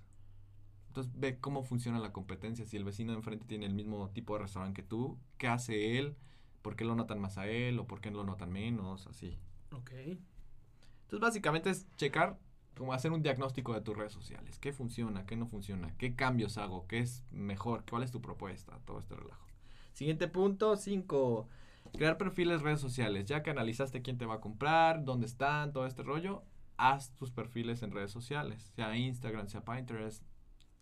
[0.88, 2.66] Entonces ve cómo funciona la competencia.
[2.66, 6.00] Si el vecino de enfrente tiene el mismo tipo de restaurante que tú, ¿qué hace
[6.00, 6.16] él?
[6.64, 9.06] ¿Por qué lo notan más a él o por qué lo notan menos?
[9.06, 9.38] Así.
[9.72, 9.92] Ok.
[9.92, 12.40] Entonces básicamente es checar,
[12.76, 14.58] como hacer un diagnóstico de tus redes sociales.
[14.58, 15.28] ¿Qué funciona?
[15.28, 15.96] ¿Qué no funciona?
[16.00, 16.88] ¿Qué cambios hago?
[16.88, 17.84] ¿Qué es mejor?
[17.88, 18.80] ¿Cuál es tu propuesta?
[18.84, 19.46] Todo este relajo.
[19.94, 21.48] Siguiente punto, 5.
[21.94, 23.26] Crear perfiles redes sociales.
[23.26, 26.44] Ya que analizaste quién te va a comprar, dónde están, todo este rollo,
[26.78, 30.24] haz tus perfiles en redes sociales, sea Instagram, sea Pinterest.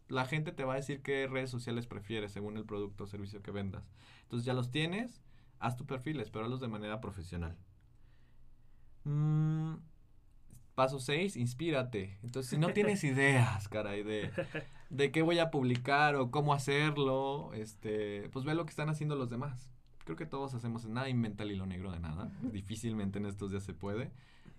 [0.08, 3.42] La gente te va a decir qué redes sociales prefieres según el producto o servicio
[3.42, 3.90] que vendas.
[4.24, 5.24] Entonces ya los tienes,
[5.60, 7.58] haz tus perfiles, pero hazlos de manera profesional.
[9.04, 9.76] Mm,
[10.76, 12.20] paso 6, inspírate.
[12.22, 14.32] Entonces, si no tienes ideas, caray, de,
[14.90, 19.16] de qué voy a publicar o cómo hacerlo, este, pues ve lo que están haciendo
[19.16, 19.75] los demás
[20.06, 22.32] creo que todos hacemos nada inventa el hilo negro de nada.
[22.54, 24.12] Difícilmente en estos días se puede.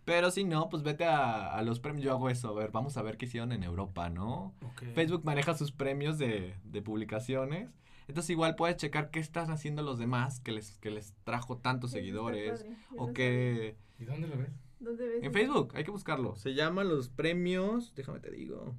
[0.04, 2.04] Pero si no, pues vete a, los premios.
[2.04, 2.48] Yo hago eso.
[2.50, 4.54] A ver, vamos a ver qué hicieron en Europa, ¿no?
[4.94, 7.70] Facebook maneja sus premios de, de, publicaciones.
[8.06, 11.90] Entonces igual puedes checar qué están haciendo los demás que les, que les trajo tantos
[11.90, 12.64] seguidores.
[12.96, 13.76] O que...
[13.98, 14.52] ¿Y dónde lo ves?
[14.78, 16.36] ¿Dónde ves en Facebook, hay que buscarlo.
[16.36, 18.76] Se llama los premios, déjame te digo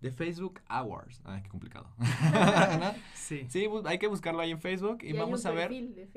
[0.00, 1.20] de Facebook Awards.
[1.24, 1.88] Ay, qué complicado.
[3.14, 3.46] Sí.
[3.48, 5.70] Sí, hay que buscarlo ahí en Facebook y, vamos a ver.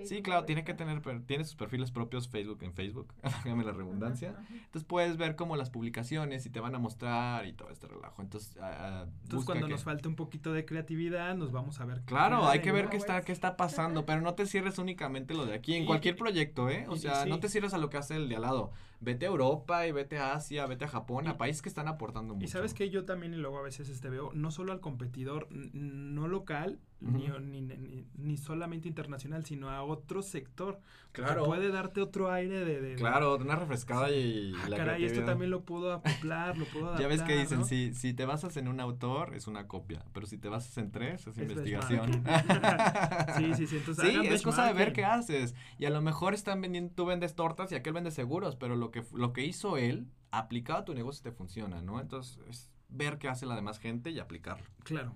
[0.03, 4.35] sí, claro, tiene que tener, tiene sus perfiles propios Facebook en Facebook, hágame la redundancia.
[4.49, 8.21] Entonces puedes ver como las publicaciones y te van a mostrar y todo este relajo.
[8.23, 12.01] Entonces, uh, Entonces cuando nos falte un poquito de creatividad, nos vamos a ver.
[12.05, 15.45] Claro, hay que ver qué está, qué está pasando, pero no te cierres únicamente lo
[15.45, 16.85] de aquí, en cualquier proyecto, ¿eh?
[16.87, 18.71] O sea, no te cierres a lo que hace el de al lado
[19.03, 22.33] vete a Europa y vete a Asia, vete a Japón, a países que están aportando
[22.33, 22.45] mucho.
[22.45, 25.47] Y sabes que yo también y luego a veces este veo no solo al competidor
[25.51, 30.79] no local, ni, ni, ni, solamente internacional, sino a otro sector.
[31.11, 31.43] Claro.
[31.43, 32.95] Que puede darte otro aire de...
[32.95, 34.53] claro, una refrescada y...
[34.63, 37.93] Ah, caray, esto también lo puedo acoplar, lo puedo adaptar, Ya ves que dicen, si,
[37.93, 41.27] si te basas en un autor, es una copia, pero si te basas en tres,
[41.27, 42.23] es, investigación.
[43.37, 43.77] sí, sí, sí.
[43.77, 45.53] Entonces, sí, es cosa de ver qué haces.
[45.77, 48.89] Y a lo mejor están vendiendo, tú vendes tortas y aquel vende seguros, pero lo
[48.89, 51.99] que, lo que hizo él, aplicado a tu negocio, te funciona, ¿no?
[51.99, 54.65] Entonces, es ver qué hace la demás gente y aplicarlo.
[54.83, 55.13] Claro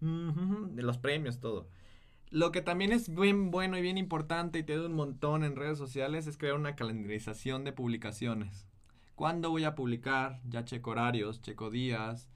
[0.00, 1.68] de los premios, todo.
[2.30, 5.56] Lo que también es bien bueno y bien importante y te da un montón en
[5.56, 8.66] redes sociales es crear una calendarización de publicaciones.
[9.14, 10.40] ¿Cuándo voy a publicar?
[10.48, 12.28] Ya checo horarios, checo días.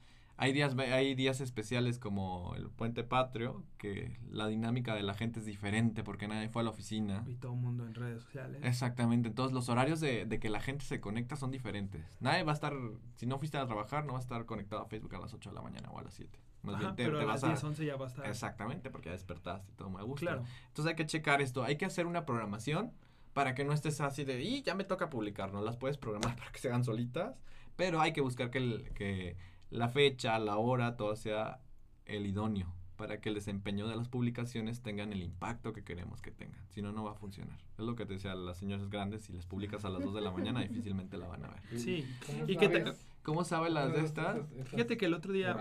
[0.43, 5.39] Hay días, hay días especiales como el Puente Patrio, que la dinámica de la gente
[5.39, 7.23] es diferente porque nadie fue a la oficina.
[7.25, 8.59] Y todo el mundo en redes sociales.
[8.61, 12.03] Exactamente, entonces los horarios de, de, que la gente se conecta son diferentes.
[12.19, 12.73] Nadie va a estar,
[13.15, 15.49] si no fuiste a trabajar, no va a estar conectado a Facebook a las 8
[15.49, 16.37] de la mañana o a las 7.
[16.63, 18.25] Más bien te, pero a las 10, 11 ya va a estar.
[18.25, 20.25] Exactamente, porque ya despertaste y todo me gusta.
[20.25, 20.43] Claro.
[20.67, 22.91] Entonces hay que checar esto, hay que hacer una programación
[23.31, 26.35] para que no estés así de, y ya me toca publicar, no las puedes programar
[26.37, 27.39] para que se hagan solitas,
[27.77, 29.37] pero hay que buscar que, el, que
[29.73, 31.59] la fecha, la hora, todo sea
[32.05, 36.31] el idóneo para que el desempeño de las publicaciones tengan el impacto que queremos que
[36.31, 36.61] tengan.
[36.69, 37.57] Si no, no va a funcionar.
[37.77, 40.21] Es lo que te decía las señoras grandes, si les publicas a las 2 de
[40.21, 41.79] la mañana, difícilmente la van a ver.
[41.79, 42.05] Sí.
[42.47, 42.83] ¿Y qué te,
[43.23, 44.37] ¿Cómo sabe las de estas?
[44.65, 45.57] Fíjate que el otro día...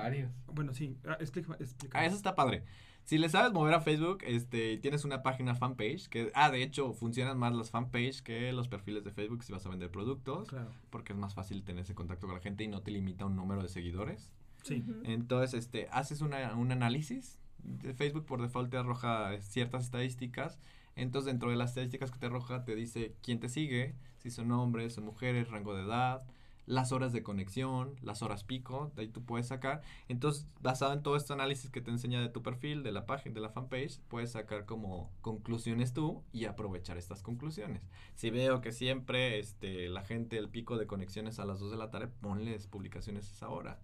[0.52, 1.56] Bueno, sí, ah, explica,
[1.92, 2.64] Ah, eso está padre.
[3.04, 6.92] Si le sabes mover a Facebook, este, tienes una página fanpage, que, ah, de hecho,
[6.92, 10.70] funcionan más las fanpage que los perfiles de Facebook si vas a vender productos, claro.
[10.90, 13.36] porque es más fácil tener ese contacto con la gente y no te limita un
[13.36, 14.30] número de seguidores.
[14.62, 14.84] Sí.
[15.04, 17.38] Entonces, este, haces una, un análisis.
[17.58, 20.58] De Facebook por default te arroja ciertas estadísticas.
[20.94, 24.52] Entonces, dentro de las estadísticas que te arroja, te dice quién te sigue, si son
[24.52, 26.24] hombres o mujeres, rango de edad,
[26.66, 29.82] las horas de conexión, las horas pico, de ahí tú puedes sacar.
[30.08, 33.34] Entonces, basado en todo este análisis que te enseña de tu perfil, de la página,
[33.34, 37.82] de la fanpage, puedes sacar como conclusiones tú y aprovechar estas conclusiones.
[38.14, 41.76] Si veo que siempre este, la gente, el pico de conexiones a las 2 de
[41.76, 43.80] la tarde, ponles publicaciones a esa hora.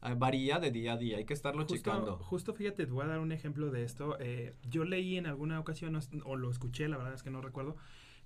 [0.00, 2.18] Ah, varía de día a día, hay que estarlo checando.
[2.18, 4.16] Justo fíjate, te voy a dar un ejemplo de esto.
[4.20, 7.76] Eh, yo leí en alguna ocasión, o lo escuché, la verdad es que no recuerdo,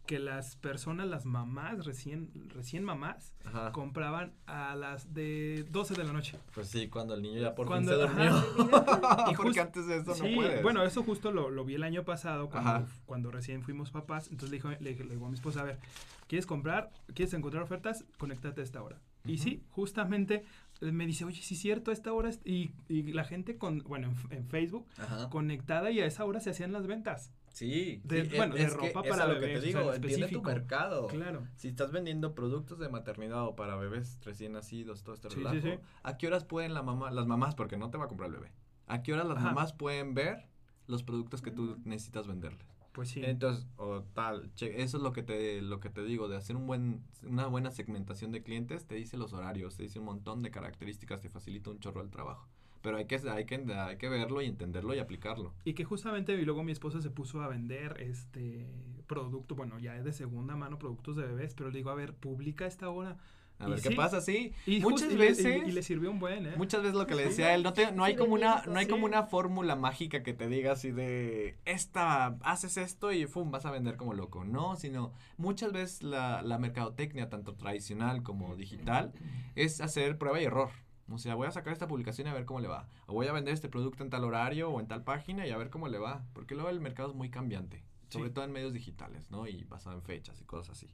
[0.07, 3.33] que las personas, las mamás, recién, recién mamás,
[3.73, 6.39] compraban a las de 12 de la noche.
[6.55, 8.33] Pues sí, cuando el niño ya por fin se durmió.
[9.31, 10.63] y porque antes de eso no puedes.
[10.63, 14.29] Bueno, eso justo lo, lo, vi el año pasado cuando, cuando recién fuimos papás.
[14.31, 15.79] Entonces le, dijo, le, le, digo a mi esposa, a ver,
[16.27, 16.91] ¿quieres comprar?
[17.15, 18.05] ¿Quieres encontrar ofertas?
[18.19, 18.99] Conéctate a esta hora.
[19.25, 20.45] Y sí, justamente
[20.81, 23.79] eh, me dice, oye, sí es cierto, a esta hora, y, y la gente con,
[23.81, 24.87] bueno, en, Facebook,
[25.31, 27.31] conectada y a esa hora se hacían las ventas.
[27.53, 31.07] Sí, de, bueno, de ropa para lo que te digo, entiende tu mercado.
[31.09, 31.47] Claro.
[31.57, 36.17] Si estás vendiendo productos de maternidad o para bebés recién nacidos, todo este relajo, ¿a
[36.17, 38.53] qué horas pueden la mamá, las mamás, porque no te va a comprar el bebé,
[38.87, 40.49] ¿a qué horas las mamás pueden ver
[40.87, 42.67] los productos que tú necesitas venderles?
[42.93, 43.23] Pues sí.
[43.25, 46.67] Entonces, o tal, eso es lo que te lo que te digo de hacer un
[46.67, 50.51] buen una buena segmentación de clientes, te dice los horarios, te dice un montón de
[50.51, 52.49] características, te facilita un chorro el trabajo.
[52.83, 55.55] Pero hay que, hay que, hay que verlo y entenderlo y aplicarlo.
[55.65, 58.67] Y que justamente y luego mi esposa se puso a vender este
[59.07, 62.15] producto, bueno, ya es de segunda mano productos de bebés, pero le digo, a ver,
[62.15, 63.19] publica esta hora
[63.63, 64.53] a ver qué pasa, sí.
[64.67, 65.63] Y muchas veces.
[65.67, 66.55] Y, le sirvió un buen, ¿eh?
[66.57, 68.79] Muchas veces lo que le decía a él, no, te, no hay como una, no
[68.79, 73.51] hay como una fórmula mágica que te diga así de esta, haces esto y fum,
[73.51, 74.45] vas a vender como loco.
[74.45, 79.13] No, sino muchas veces la, la mercadotecnia, tanto tradicional como digital,
[79.55, 80.71] es hacer prueba y error.
[81.11, 82.89] O sea, voy a sacar esta publicación y a ver cómo le va.
[83.07, 85.57] O voy a vender este producto en tal horario o en tal página y a
[85.57, 86.25] ver cómo le va.
[86.33, 87.85] Porque luego el mercado es muy cambiante.
[88.09, 89.47] Sobre todo en medios digitales, ¿no?
[89.47, 90.91] Y basado en fechas y cosas así.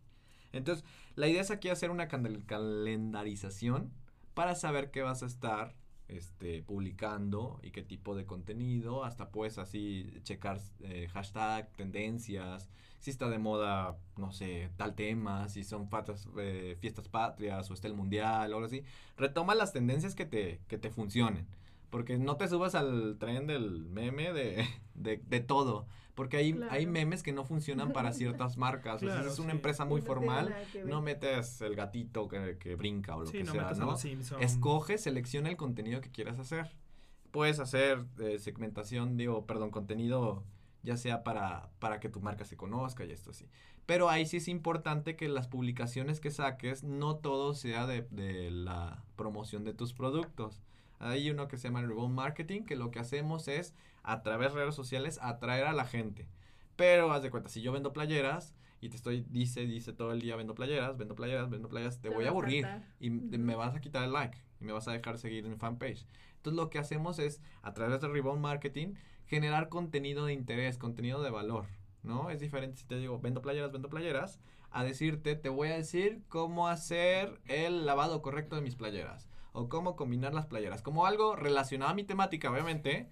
[0.53, 0.85] Entonces,
[1.17, 3.93] la idea es aquí hacer una calendarización
[4.35, 5.75] para saber qué vas a estar
[6.09, 9.05] este, publicando y qué tipo de contenido.
[9.05, 15.49] Hasta puedes así checar eh, hashtag, tendencias, si está de moda, no sé, tal tema,
[15.49, 18.85] si son fatas, eh, fiestas patrias o está el mundial o algo así.
[19.17, 21.47] Retoma las tendencias que te, que te funcionen.
[21.91, 25.87] Porque no te subas al tren del meme de, de todo.
[26.19, 28.99] Porque hay, hay memes que no funcionan para ciertas marcas.
[28.99, 30.53] si es una empresa muy formal,
[30.85, 33.95] no metes el gatito que, que brinca o lo que sea, ¿no?
[34.41, 36.73] Escoge, selecciona el contenido que quieras hacer.
[37.31, 40.43] Puedes hacer eh, segmentación, digo, perdón, contenido
[40.83, 43.47] ya sea para, para que tu marca se conozca y esto así.
[43.87, 48.51] Pero ahí sí es importante que las publicaciones que saques, no todo sea de, de
[48.51, 50.61] la promoción de tus productos.
[50.99, 53.73] Hay uno que se llama Remote Marketing, que lo que hacemos es,
[54.09, 56.27] a través de redes sociales, atraer a la gente.
[56.77, 60.23] Pero haz de cuenta, si yo vendo playeras y te estoy, dice, dice todo el
[60.23, 62.67] día, vendo playeras, vendo playeras, vendo playeras, te, voy a aburrir
[63.01, 66.07] y me vas a quitar el like y me vas a dejar seguir en fanpage.
[66.37, 68.95] Entonces lo que hacemos es, a través de Rebound Marketing,
[69.27, 71.67] generar contenido de interés, contenido de valor,
[72.03, 72.31] ¿no?
[72.31, 74.41] Es diferente si te digo, vendo playeras, vendo playeras,
[74.71, 79.69] a decirte, te voy a decir cómo hacer el lavado correcto de mis playeras o
[79.69, 83.11] cómo combinar las playeras, como algo relacionado a mi temática, obviamente,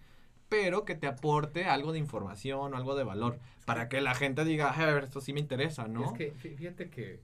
[0.49, 4.45] pero que te aporte algo de información o algo de valor, para que la gente
[4.45, 6.05] diga, a ver, esto sí me interesa, ¿no?
[6.05, 7.21] Es que fíjate que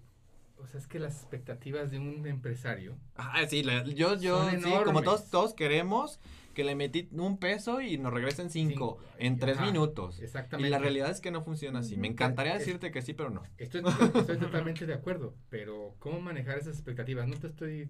[0.63, 2.97] o sea, es que las expectativas de un empresario.
[3.17, 3.65] Ah, sí,
[3.97, 6.21] yo, yo, sí, como todos, todos queremos
[6.55, 10.21] que le metí un peso y nos regresen cinco, en tres minutos.
[10.21, 10.69] Exactamente.
[10.69, 11.97] Y la realidad es que no funciona así.
[11.97, 13.43] Me encantaría decirte que sí, pero no.
[13.59, 13.83] Estoy,
[14.15, 17.27] estoy totalmente de acuerdo, pero ¿cómo manejar esas expectativas?
[17.27, 17.89] No te estoy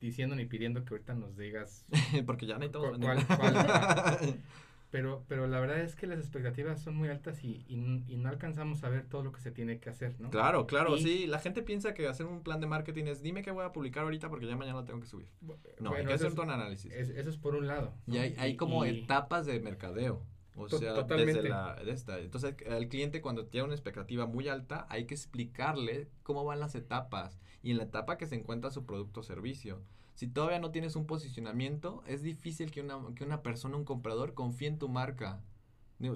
[0.00, 1.86] diciendo ni pidiendo que ahorita nos digas.
[2.26, 2.98] Porque ya no hay todo.
[2.98, 3.26] Cuál,
[4.90, 8.82] Pero, pero la verdad es que las expectativas son muy altas y, y, no alcanzamos
[8.82, 10.30] a ver todo lo que se tiene que hacer, ¿no?
[10.30, 11.28] Claro, claro, sí.
[11.28, 14.02] La gente piensa que hacer un plan de marketing es dime qué voy a publicar
[14.02, 15.28] ahorita porque ya mañana lo tengo que subir.
[15.78, 16.92] No, hay que hacer todo un análisis.
[16.92, 17.94] eso es por un lado.
[18.06, 20.22] Y hay, hay como etapas de mercadeo.
[20.56, 21.34] O sea, totalmente.
[21.34, 22.18] desde la, de esta.
[22.18, 26.74] Entonces, al cliente cuando tiene una expectativa muy alta, hay que explicarle cómo van las
[26.74, 29.80] etapas y en la etapa que se encuentra su producto o servicio.
[30.20, 34.34] Si todavía no tienes un posicionamiento, es difícil que una, que una persona, un comprador,
[34.34, 35.40] confíe en tu marca.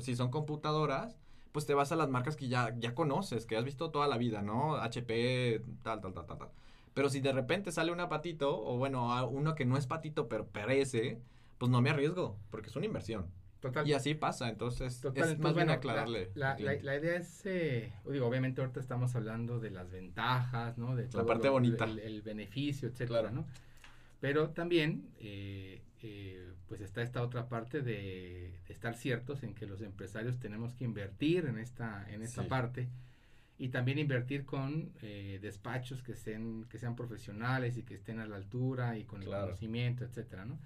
[0.01, 1.17] si son computadoras,
[1.53, 4.19] pues te vas a las marcas que ya, ya conoces, que has visto toda la
[4.19, 4.77] vida, ¿no?
[4.77, 6.49] HP, tal, tal, tal, tal, tal.
[6.93, 10.49] Pero si de repente sale una patito, o bueno, uno que no es patito, pero
[10.49, 11.19] parece,
[11.57, 13.25] pues no me arriesgo, porque es una inversión.
[13.61, 13.89] Total.
[13.89, 16.31] Y así pasa, entonces es más bien aclararle.
[16.35, 20.95] La, la, idea es, eh, digo, obviamente ahorita estamos hablando de las ventajas, ¿no?
[20.95, 21.87] De la parte bonita.
[21.87, 23.47] El, beneficio, etcétera, ¿no?
[24.25, 29.83] Pero también, eh, eh, pues está esta otra parte de, estar ciertos en que los
[29.83, 32.89] empresarios tenemos que invertir en esta, en esta parte
[33.59, 38.27] y también invertir con eh, despachos que, sean, que sean profesionales y que estén a
[38.27, 40.59] la altura y con el conocimiento, etcétera, ¿no?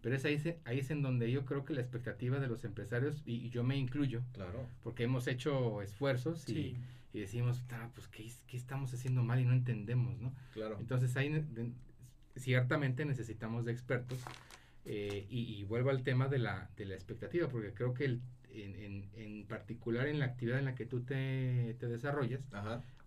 [0.00, 3.22] Pero es ahí, ahí es en donde yo creo que la expectativa de los empresarios,
[3.24, 4.68] y, yo me incluyo, claro.
[4.82, 6.76] porque hemos hecho esfuerzos y,
[7.12, 7.62] decimos,
[7.94, 10.34] pues, ¿qué, ¿qué, estamos haciendo mal y no entendemos, ¿no?
[10.52, 10.76] Claro.
[10.80, 11.30] Entonces ahí
[12.36, 14.18] ciertamente necesitamos de expertos.
[14.88, 19.46] Eh, y, vuelvo al tema de la, de la expectativa, porque creo que en, en,
[19.48, 22.40] particular en la actividad en la que tú te, te desarrollas,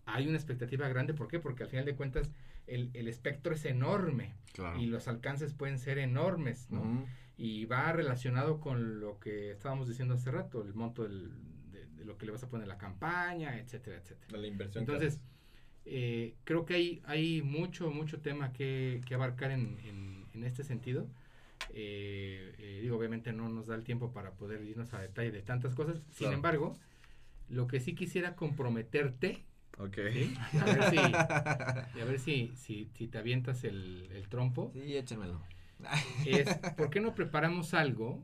[0.05, 1.13] hay una expectativa grande.
[1.13, 1.39] ¿Por qué?
[1.39, 2.29] Porque al final de cuentas
[2.67, 4.35] el, el espectro es enorme
[4.77, 7.05] y los alcances pueden ser enormes, ¿no?
[7.37, 11.31] Y va relacionado con lo que estábamos diciendo hace rato, el monto del,
[11.71, 14.37] de, lo que le vas a poner a la campaña, etcétera, etcétera.
[14.37, 14.81] la inversión.
[14.81, 15.21] Entonces,
[15.85, 20.63] eh, creo que hay, hay mucho, mucho tema que, que abarcar en, en, en este
[20.63, 21.07] sentido.
[21.73, 25.41] Eh, eh, digo, obviamente no nos da el tiempo para poder irnos a detalle de
[25.41, 26.01] tantas cosas.
[26.11, 26.77] Sin embargo,
[27.49, 29.43] lo que sí quisiera comprometerte.
[29.77, 29.97] Ok.
[30.59, 34.71] A ver si, a ver si, si, te avientas el, el trompo.
[34.73, 35.41] Sí, échenmelo.
[36.25, 38.21] Es, ¿por qué no preparamos algo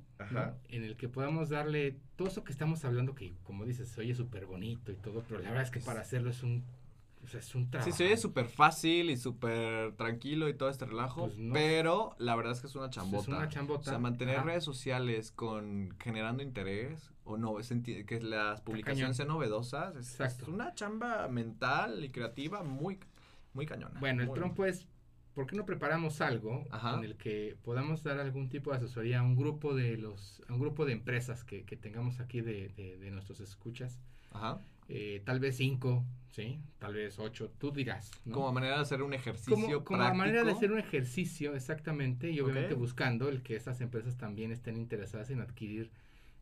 [0.70, 4.14] en el que podamos darle todo eso que estamos hablando, que como dices, se oye
[4.14, 6.66] súper bonito y todo, pero la verdad es que para hacerlo es un
[7.34, 7.92] es un trabajo.
[7.92, 12.36] Sí, se oye súper fácil y súper tranquilo y todo este relajo, pues pero la
[12.36, 13.24] verdad es que es una chambota.
[13.24, 13.82] Es una chambota.
[13.82, 19.96] O sea, mantener redes sociales con generando interés o no, que las publicaciones sean novedosas,
[19.96, 23.00] es, una chamba mental y creativa muy,
[23.54, 24.00] muy cañona.
[24.00, 24.88] Bueno, el trompo es,
[25.34, 26.64] ¿por qué no preparamos algo
[26.98, 30.54] en el que podamos dar algún tipo de asesoría a un grupo de los, a
[30.54, 34.00] un grupo de empresas que, que tengamos aquí de, de, de nuestros escuchas?
[34.32, 34.62] Ajá.
[34.88, 36.60] Eh, tal vez cinco, ¿sí?
[36.78, 38.12] Tal vez ocho, tú dirás.
[38.30, 42.40] Como manera de hacer un ejercicio Como, como manera de hacer un ejercicio, exactamente, y
[42.40, 45.92] obviamente buscando el que estas empresas también estén interesadas en adquirir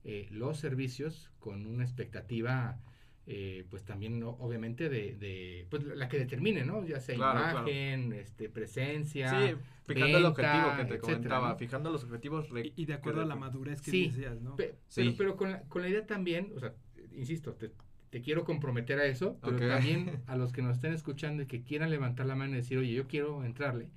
[0.04, 2.82] eh, los servicios con una expectativa,
[3.26, 6.84] eh, pues también obviamente de, de, pues la que determine, ¿no?
[6.86, 9.30] Ya sea imagen, este, presencia.
[9.30, 12.50] Sí, fijando el objetivo que te comentaba, fijando los objetivos.
[12.76, 14.58] Y, de acuerdo a la madurez que decías, ¿no?
[14.90, 15.16] sí.
[15.18, 16.74] pero con, la, con la idea también, o sea,
[17.14, 17.72] insisto, te,
[18.14, 21.64] te quiero comprometer a eso, pero también a los que nos estén escuchando y que
[21.64, 23.90] quieran levantar la mano y decir, oye, yo quiero entrarle,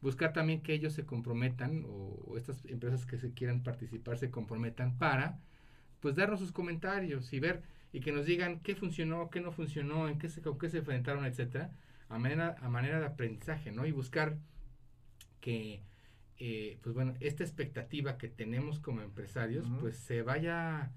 [0.00, 4.96] buscar también que ellos se comprometan o, estas empresas que se quieran participar se comprometan
[4.96, 5.38] para,
[6.00, 7.60] pues, darnos sus comentarios y ver
[7.92, 10.78] y que nos digan qué funcionó, qué no funcionó, en qué se, con qué se
[10.78, 11.70] enfrentaron, etcétera,
[12.08, 13.84] a manera, a manera de aprendizaje, ¿no?
[13.84, 14.38] Y buscar
[15.42, 15.82] que,
[16.38, 20.92] eh, pues bueno, esta expectativa que tenemos como empresarios, pues se vaya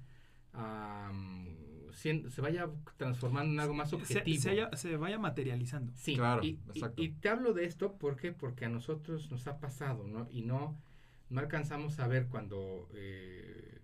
[1.93, 4.41] a se vaya transformando en algo más objetivo.
[4.75, 5.93] Se, vaya materializando.
[5.95, 6.59] Sí, claro, y,
[6.97, 10.27] y, te hablo de esto ¿por porque a nosotros nos ha pasado, ¿no?
[10.31, 10.77] Y no,
[11.29, 13.81] no alcanzamos a ver cuando eh,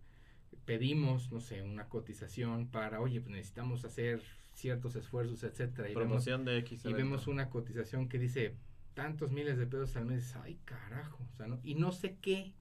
[0.65, 4.21] pedimos, no sé, una cotización para, oye, pues necesitamos hacer
[4.53, 5.89] ciertos esfuerzos, etcétera.
[5.89, 6.85] Y Promoción de X.
[6.85, 8.55] Y vemos una cotización que dice
[8.93, 11.59] tantos miles de pesos al mes, ay carajo, o sea, ¿no?
[11.63, 12.53] Y no sé qué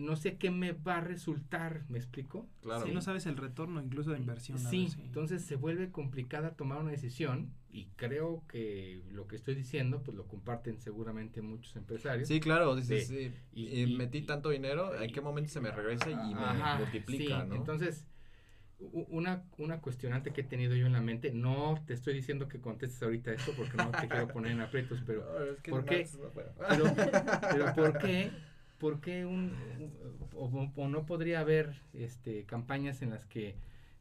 [0.00, 2.48] no sé qué me va a resultar, ¿me explico?
[2.62, 2.84] Claro.
[2.84, 4.58] Si no sabes el retorno incluso de inversión.
[4.58, 10.02] Sí, entonces se vuelve complicada tomar una decisión y creo que lo que estoy diciendo
[10.02, 12.28] pues lo comparten seguramente muchos empresarios.
[12.28, 16.34] Sí, claro, dices, sí, y, metí tanto dinero, ¿en qué momento se me regresa y
[16.34, 17.56] me multiplica, ¿no?
[17.56, 18.06] Entonces,
[18.78, 22.60] una, una cuestionante que he tenido yo en la mente, no te estoy diciendo que
[22.60, 25.24] contestes ahorita esto porque no te quiero poner en aprietos, pero
[25.68, 26.06] ¿por qué?
[26.68, 26.94] pero,
[27.50, 28.30] pero ¿por qué?
[28.84, 29.50] ¿Por qué un,
[30.34, 33.56] o, no podría haber este, campañas en las que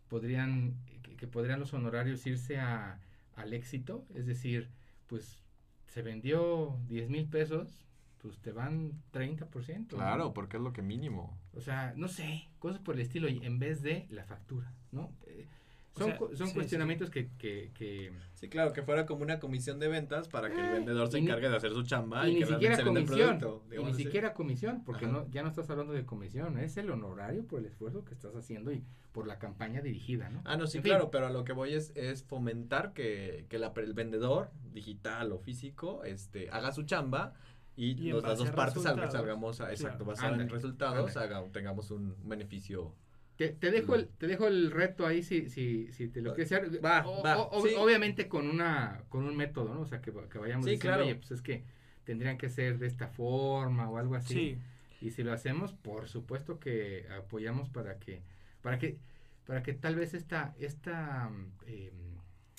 [0.09, 0.75] podrían,
[1.17, 2.99] que, podrían los honorarios irse a,
[3.37, 4.05] al éxito?
[4.13, 4.67] Es decir,
[5.07, 5.39] pues
[5.87, 7.85] se vendió 10 mil pesos,
[8.17, 9.87] pues te van 30%.
[9.87, 11.39] Claro, porque es lo que mínimo.
[11.53, 15.13] O sea, no sé, cosas por el estilo, en vez de la factura, ¿no?
[15.27, 15.47] Eh,
[15.95, 20.49] son, son cuestionamientos Que, que, Sí, claro, que fuera como una comisión de ventas para
[20.49, 23.39] que el ah, vendedor se encargue de hacer su chamba y, ni siquiera comisión.
[23.71, 27.45] y ni siquiera comisión, porque no, ya no estás hablando de comisión, es el honorario
[27.45, 28.83] por el esfuerzo que estás haciendo y
[29.13, 30.41] por la campaña dirigida, ¿no?
[30.43, 33.71] Ah, no, sí, claro, pero a lo que voy es, es fomentar que, que la,
[33.77, 37.33] el vendedor, digital o físico, este, haga su chamba
[37.75, 42.93] y, las dos partes salgamos, a, exacto, basado en resultados, haga, tengamos un beneficio
[43.35, 46.51] te, te, dejo el, te dejo el reto ahí si, si, si te lo quieres
[46.51, 46.83] hacer.
[46.83, 49.81] Va, va, Obviamente con una con un método, ¿no?
[49.81, 51.03] O sea, que, que vayamos sí, diciendo, claro.
[51.05, 51.63] oye, pues es que
[52.03, 54.33] tendrían que ser de esta forma o algo así.
[54.33, 54.57] Sí.
[55.01, 58.21] Y si lo hacemos, por supuesto que apoyamos para que
[58.61, 58.97] para que
[59.45, 61.29] para que tal vez esta esta
[61.65, 61.91] eh,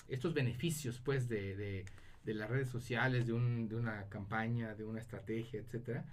[0.08, 1.84] estos beneficios pues de, de,
[2.24, 6.04] de, las redes sociales, de, un, de una campaña, de una estrategia, etcétera,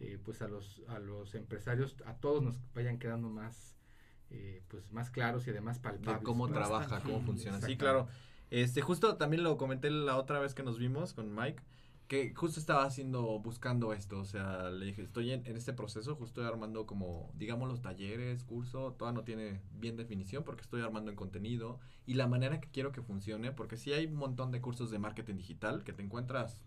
[0.00, 3.75] eh, pues a los a los empresarios a todos nos vayan quedando más
[4.30, 6.22] eh, pues más claros y además palpables.
[6.22, 7.60] cómo trabaja, cómo funciona.
[7.60, 8.08] Sí, claro.
[8.50, 11.62] Este, justo también lo comenté la otra vez que nos vimos con Mike,
[12.08, 16.42] que justo estaba haciendo, buscando esto, o sea, le dije, estoy en, este proceso, justo
[16.42, 21.10] estoy armando como, digamos, los talleres, curso, todavía no tiene bien definición porque estoy armando
[21.10, 24.60] en contenido y la manera que quiero que funcione, porque sí hay un montón de
[24.60, 26.62] cursos de marketing digital que te encuentras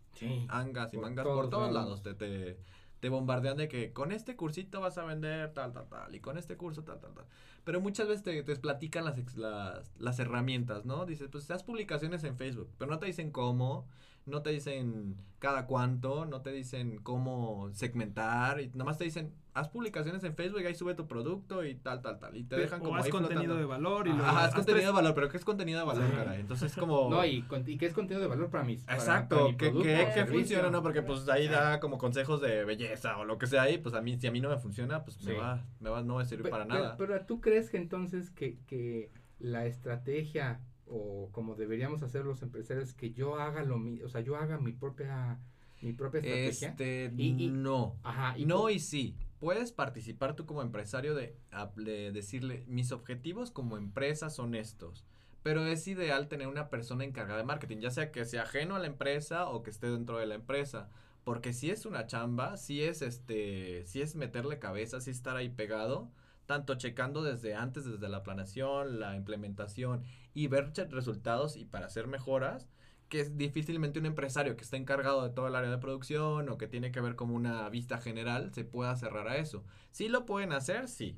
[0.49, 2.57] angas y mangas por todos lados, te, te
[3.00, 6.38] te bombardean de que con este cursito vas a vender tal, tal, tal, y con
[6.38, 7.26] este curso tal, tal, tal.
[7.64, 11.06] Pero muchas veces te, te platican las, las, las herramientas, ¿no?
[11.06, 13.88] Dices, pues haz publicaciones en Facebook, pero no te dicen cómo,
[14.30, 19.34] no te dicen cada cuánto, no te dicen cómo segmentar, y nada más te dicen,
[19.53, 22.36] haz publicaciones en Facebook, ahí sube tu producto y tal, tal, tal.
[22.36, 22.91] Y te dejan como.
[22.91, 25.80] O haz contenido de valor y Ajá, haz contenido de valor, pero ¿qué es contenido
[25.80, 26.41] de valor, caray?
[26.41, 27.09] Entonces es como.
[27.19, 28.84] No, y, y ¿qué es contenido de valor para mis.
[28.84, 29.71] Exacto, ¿qué,
[30.13, 30.84] qué, funciona, no?
[30.84, 34.01] Porque pues ahí da como consejos de belleza o lo que sea ahí, pues a
[34.01, 36.25] mí, si a mí no me funciona, pues me va, me va, no va a
[36.25, 36.95] servir para nada.
[36.97, 40.59] Pero, tú crees que entonces que, que la estrategia
[40.90, 44.60] o como deberíamos hacer los empresarios que yo haga lo mismo, o sea, yo haga
[44.60, 45.40] mi propia
[45.82, 46.70] mi propia estrategia.
[46.70, 47.96] Este, y, no.
[48.04, 49.16] Ajá, y no y sí.
[49.40, 51.38] Puedes participar tú como empresario de,
[51.78, 55.06] de, decirle, mis objetivos como empresa son estos.
[55.44, 58.80] Pero es ideal tener una persona encargada de marketing, ya sea que sea ajeno a
[58.80, 60.90] la empresa o que esté dentro de la empresa.
[61.24, 65.48] Porque si es una chamba, si es este, si es meterle cabeza, si estar ahí
[65.48, 66.12] pegado,
[66.46, 70.04] tanto checando desde antes, desde la planeación, la implementación
[70.40, 72.70] y ver resultados y para hacer mejoras,
[73.10, 76.58] que es difícilmente un empresario que está encargado de todo el área de producción o
[76.58, 79.66] que tiene que ver como una vista general se pueda cerrar a eso.
[79.92, 81.18] Sí lo pueden hacer, sí,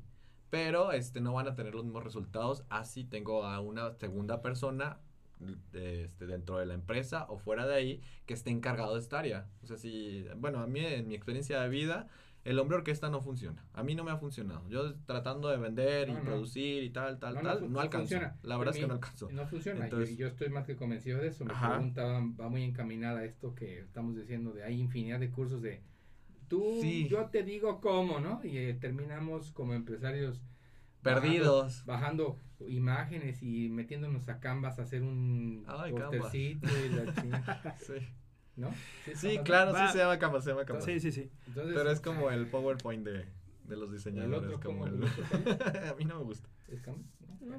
[0.50, 4.98] pero este no van a tener los mismos resultados así tengo a una segunda persona
[5.40, 9.46] este, dentro de la empresa o fuera de ahí que esté encargado de esta área.
[9.62, 12.08] O sea, si, bueno, a mí en mi experiencia de vida,
[12.44, 13.64] el hombre orquesta no funciona.
[13.72, 14.68] A mí no me ha funcionado.
[14.68, 18.16] Yo tratando de vender y producir y tal, tal, tal, no, alcanzo.
[18.42, 19.28] La verdad es que no alcanzo.
[19.30, 19.84] No funciona.
[19.84, 21.44] Entonces, yo, estoy más que convencido de eso.
[21.44, 25.62] Mi pregunta va, muy encaminada a esto que estamos diciendo de hay infinidad de cursos
[25.62, 25.82] de
[26.48, 28.40] tú, yo te digo cómo, ¿no?
[28.44, 30.42] Y eh, terminamos como empresarios
[31.02, 31.84] perdidos.
[31.86, 32.38] Bajando,
[32.68, 36.34] imágenes y metiéndonos a Canvas a hacer un Ay, Canvas.
[36.34, 37.94] y la sí.
[38.56, 38.70] ¿No?
[39.14, 40.84] Sí, claro, sí se llama Canvas, se llama Canvas.
[40.84, 41.30] Sí, sí, sí.
[41.54, 43.24] Pero es como el PowerPoint de,
[43.64, 44.58] de los diseñadores.
[44.58, 45.04] como el...
[45.90, 46.48] a mí no me gusta.
[46.68, 47.06] ¿Es Canvas?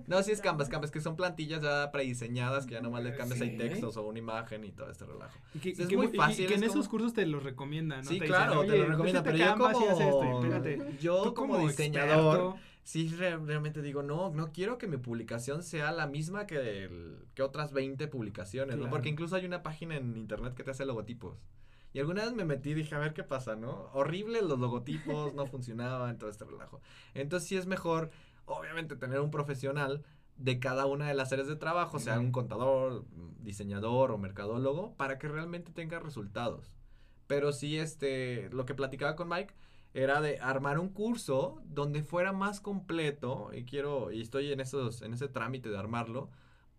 [0.07, 3.41] No, sí es Canvas, Canvas, que son plantillas ya prediseñadas que ya nomás le cambias
[3.41, 5.37] ahí textos o una imagen y todo este relajo.
[5.53, 6.45] Y que, es muy fácil.
[6.45, 8.09] Y que en esos cursos te lo recomiendan, ¿no?
[8.09, 14.29] Sí, claro, te lo recomiendan, pero yo como, yo como, diseñador sí realmente digo, no,
[14.31, 16.89] no quiero que mi publicación sea la misma que,
[17.33, 18.89] que otras 20 publicaciones, ¿no?
[18.89, 21.37] Porque incluso hay una página en internet que te hace logotipos.
[21.93, 23.89] Y alguna vez me metí y dije, a ver qué pasa, ¿no?
[23.93, 26.81] Horrible los logotipos, no funcionaban, todo este relajo.
[27.13, 28.09] Entonces sí es mejor,
[28.45, 30.03] obviamente, tener un profesional
[30.37, 33.05] de cada una de las áreas de trabajo, sea un contador,
[33.39, 36.73] diseñador o mercadólogo, para que realmente tenga resultados.
[37.27, 39.53] Pero sí, este, lo que platicaba con Mike,
[39.93, 45.01] era de armar un curso donde fuera más completo y quiero y estoy en esos
[45.01, 46.29] en ese trámite de armarlo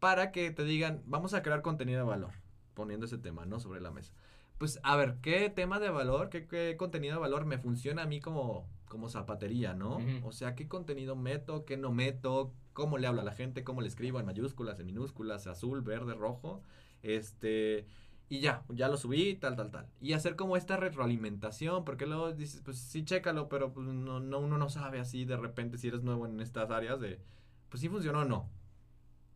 [0.01, 2.33] para que te digan, vamos a crear contenido de valor,
[2.75, 3.61] poniendo ese tema, ¿no?
[3.61, 4.13] sobre la mesa.
[4.59, 8.21] Pues a ver, ¿qué tema de valor, qué, contenido de valor me funciona a mí
[8.21, 9.99] como como zapatería, ¿no?
[10.23, 13.81] O sea, ¿qué contenido meto, qué no meto, cómo le hablo a la gente, cómo
[13.81, 16.63] le escribo en mayúsculas, en minúsculas, azul, verde, rojo?
[17.03, 17.87] Este,
[18.29, 19.87] y ya, ya lo subí, tal, tal, tal.
[20.01, 24.39] Y hacer como esta retroalimentación, porque luego dices, pues sí, chécalo, pero pues no, no,
[24.39, 27.21] uno no sabe así de repente si eres nuevo en estas áreas de,
[27.69, 28.49] pues sí funcionó o no.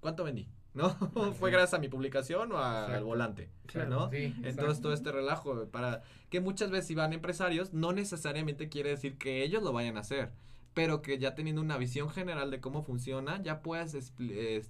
[0.00, 0.48] ¿Cuánto vendí?
[0.74, 0.90] ¿No?
[1.38, 3.50] ¿Fue gracias a mi publicación o al volante?
[3.88, 4.10] ¿No?
[4.12, 9.18] Entonces todo este relajo, para que muchas veces si van empresarios, no necesariamente quiere decir
[9.18, 10.30] que ellos lo vayan a hacer
[10.78, 14.14] pero que ya teniendo una visión general de cómo funciona, ya puedes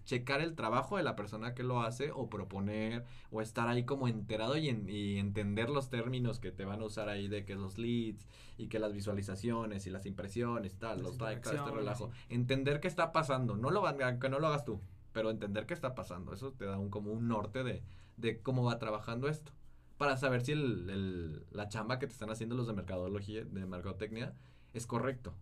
[0.07, 4.09] checar el trabajo de la persona que lo hace o proponer o estar ahí como
[4.09, 4.71] enterado y,
[5.19, 8.79] entender los términos que te van a usar ahí de que los leads y que
[8.79, 12.09] las visualizaciones y las impresiones, tal, los likes, este relajo.
[12.31, 13.85] Entender qué está pasando, no lo
[14.19, 14.81] que no lo hagas tú,
[15.13, 17.83] pero entender qué está pasando, eso te da un como un norte de,
[18.17, 19.53] de cómo va trabajando esto
[19.99, 24.33] para saber si el, la chamba que te están haciendo los de mercadología, de mercadotecnia,
[24.73, 25.35] es correcto.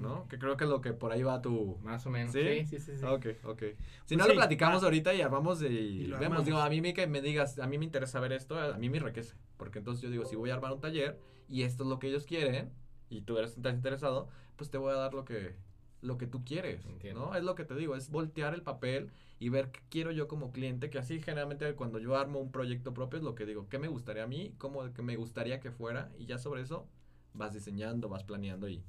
[0.00, 0.26] ¿No?
[0.28, 1.78] Que creo que es lo que por ahí va tu...
[1.82, 2.32] Más o menos.
[2.32, 2.96] Sí, sí, sí.
[2.96, 3.62] sí, Ok, ok.
[4.04, 5.70] Si pues no lo platicamos ahorita y armamos de...
[5.70, 8.58] Y, vemos, digo, a mí me, que me digas, a mí me interesa ver esto,
[8.58, 9.34] a mí me enriquece.
[9.56, 12.08] Porque entonces yo digo, si voy a armar un taller y esto es lo que
[12.08, 12.72] ellos quieren
[13.08, 15.54] y tú eres tan interesado, pues te voy a dar lo que,
[16.00, 17.34] lo que tú quieres, ¿no?
[17.34, 20.52] Es lo que te digo, es voltear el papel y ver qué quiero yo como
[20.52, 23.78] cliente, que así generalmente cuando yo armo un proyecto propio es lo que digo, qué
[23.78, 26.86] me gustaría a mí, cómo que me gustaría que fuera y ya sobre eso
[27.32, 28.82] vas diseñando, vas planeando y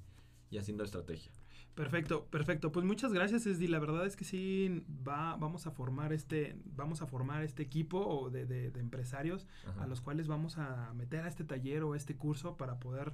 [0.51, 1.31] y haciendo estrategia.
[1.73, 2.71] Perfecto, perfecto.
[2.71, 3.67] Pues muchas gracias, Esdi.
[3.67, 8.29] La verdad es que sí va, vamos a formar este, vamos a formar este equipo
[8.29, 9.47] de, de, empresarios
[9.79, 13.13] a los cuales vamos a meter a este taller o a este curso para poder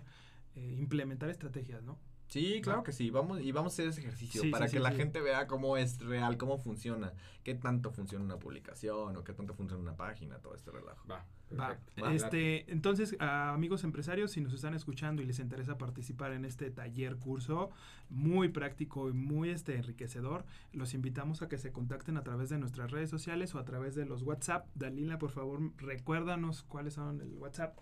[0.55, 1.99] eh, implementar estrategias, ¿no?
[2.27, 5.21] Sí, claro que sí, vamos y vamos a hacer ese ejercicio para que la gente
[5.21, 7.13] vea cómo es real, cómo funciona,
[7.43, 11.07] qué tanto funciona una publicación o qué tanto funciona una página, todo este relajo.
[11.09, 11.25] Va.
[11.57, 11.77] Va.
[12.11, 17.15] Este, entonces, amigos empresarios, si nos están escuchando y les interesa participar en este taller
[17.15, 17.69] curso
[18.09, 22.57] muy práctico y muy este enriquecedor, los invitamos a que se contacten a través de
[22.57, 24.67] nuestras redes sociales o a través de los WhatsApp.
[24.75, 27.77] Dalila, por favor, recuérdanos cuáles son el WhatsApp.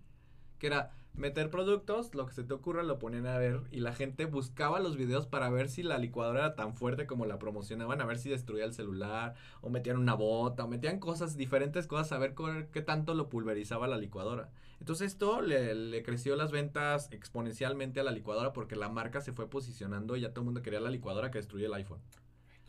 [0.58, 3.94] Que era meter productos, lo que se te ocurra lo ponían a ver y la
[3.94, 8.02] gente buscaba los videos para ver si la licuadora era tan fuerte como la promocionaban,
[8.02, 12.12] a ver si destruía el celular o metían una bota o metían cosas, diferentes cosas,
[12.12, 12.36] a ver
[12.72, 14.52] qué tanto lo pulverizaba la licuadora.
[14.80, 19.34] Entonces esto le, le, creció las ventas exponencialmente a la licuadora porque la marca se
[19.34, 22.00] fue posicionando y ya todo el mundo quería la licuadora que destruye el iPhone.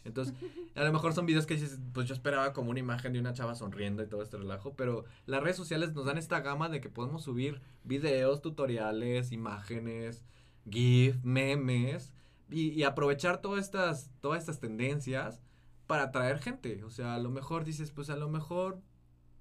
[0.05, 0.35] Entonces,
[0.75, 3.33] a lo mejor son videos que dices, pues yo esperaba como una imagen de una
[3.33, 6.81] chava sonriendo y todo este relajo, pero las redes sociales nos dan esta gama de
[6.81, 10.25] que podemos subir videos, tutoriales, imágenes,
[10.69, 12.13] GIF, memes
[12.51, 15.41] y, aprovechar todas estas, todas estas tendencias
[15.87, 16.83] para atraer gente.
[16.85, 18.81] O sea, a lo mejor dices, pues a lo mejor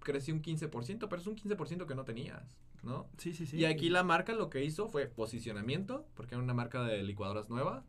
[0.08, 3.10] creció un 15%, pero es un 15% que no tenías, ¿no?
[3.18, 3.58] Sí, sí, sí.
[3.58, 7.50] Y aquí la marca lo que hizo fue posicionamiento, porque era una marca de licuadoras
[7.50, 7.84] nueva,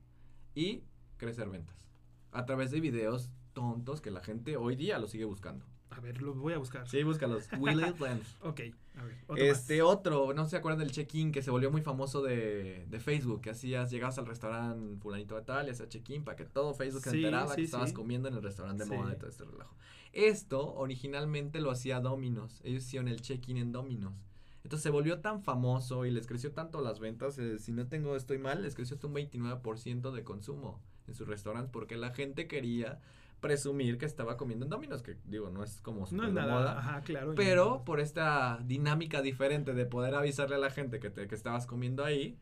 [0.53, 0.83] y
[1.17, 1.87] crecer ventas
[2.33, 5.65] a través de videos tontos que la gente hoy día lo sigue buscando.
[5.91, 6.89] A ver, los voy a buscar.
[6.89, 7.49] Sí, búscalos.
[7.59, 8.61] Will ok,
[8.97, 9.17] a ver.
[9.27, 13.01] Otro este otro, no se acuerdan del check-in que se volvió muy famoso de, de,
[13.01, 16.75] Facebook, que hacías, llegabas al restaurante fulanito de tal y hacías check-in para que todo
[16.75, 19.75] Facebook se enteraba que estabas comiendo en el restaurante de moda y todo este relajo.
[20.13, 22.61] Esto originalmente lo hacía Domino's.
[22.65, 24.15] Ellos hicieron el check-in en Domino's.
[24.65, 28.17] Entonces se volvió tan famoso y les creció tanto las ventas, eh, si no tengo,
[28.17, 32.47] estoy mal, les creció hasta un 29% de consumo en sus restaurantes porque la gente
[32.47, 33.01] quería
[33.41, 37.01] presumir que estaba comiendo en Domino's, que digo, no es como no es nada, ajá,
[37.03, 37.35] claro.
[37.35, 41.67] Pero por esta dinámica diferente de poder avisarle a la gente que, te, que estabas
[41.67, 42.39] comiendo ahí,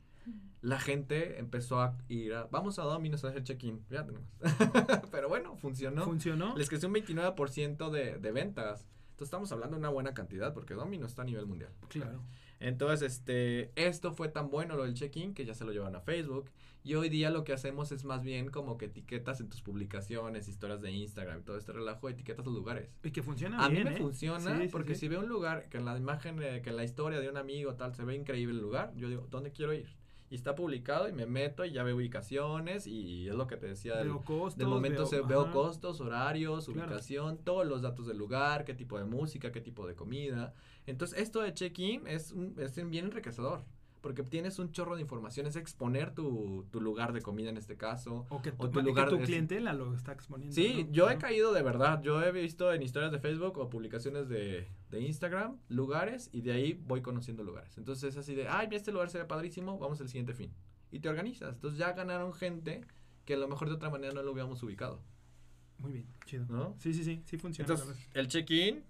[0.63, 4.29] la gente empezó a ir a, vamos a Domino's a hacer check-in, ya tenemos.
[5.11, 6.05] pero bueno, funcionó.
[6.05, 6.57] Funcionó.
[6.57, 8.87] Les creció un 29% de, de ventas.
[9.11, 11.71] Entonces estamos hablando de una buena cantidad porque Domino's está a nivel mundial.
[11.89, 12.21] Claro.
[12.61, 16.01] Entonces, este, esto fue tan bueno lo del check-in que ya se lo llevan a
[16.01, 16.51] Facebook.
[16.87, 20.47] Y hoy día lo que hacemos es más bien como que etiquetas en tus publicaciones,
[20.47, 22.89] historias de Instagram, todo este relajo, etiquetas los lugares.
[23.03, 23.83] Y que funciona a bien.
[23.83, 23.99] Mí me ¿eh?
[23.99, 27.29] funciona porque si veo un lugar que en la imagen, que en la historia de
[27.29, 29.97] un amigo tal se ve increíble el lugar, yo digo, ¿dónde quiero ir?
[30.29, 33.69] y está publicado y me meto y ya veo ubicaciones y es lo que te
[33.69, 38.65] decía veo costos, del momento veo, veo costos, horarios, ubicación, todos los datos del lugar,
[38.65, 40.53] qué tipo de música, qué tipo de comida.
[40.87, 43.65] Entonces esto de check-in es, es bien enriquecedor
[44.07, 47.77] porque tienes un chorro de información, es exponer tu, tu lugar de comida en este
[47.77, 48.25] caso.
[48.29, 50.55] O que tu, lugar tu clientela lo está exponiendo.
[50.55, 54.29] Sí, yo he caído de verdad, yo he visto en historias de Facebook o publicaciones
[54.29, 57.77] de, de Instagram lugares y de ahí voy conociendo lugares.
[57.79, 60.55] Entonces es así de, ay, este lugar se ve padrísimo, vamos al siguiente fin.
[60.93, 61.57] Y te organizas.
[61.57, 62.83] Entonces ya ganaron gente
[63.25, 65.03] que a lo mejor de otra manera no lo hubiéramos ubicado.
[65.79, 66.47] Muy bien, chido.
[66.49, 66.77] ¿No?
[66.79, 67.75] Sí, sí, sí, sí funciona.
[67.75, 68.85] Entonces, el check-in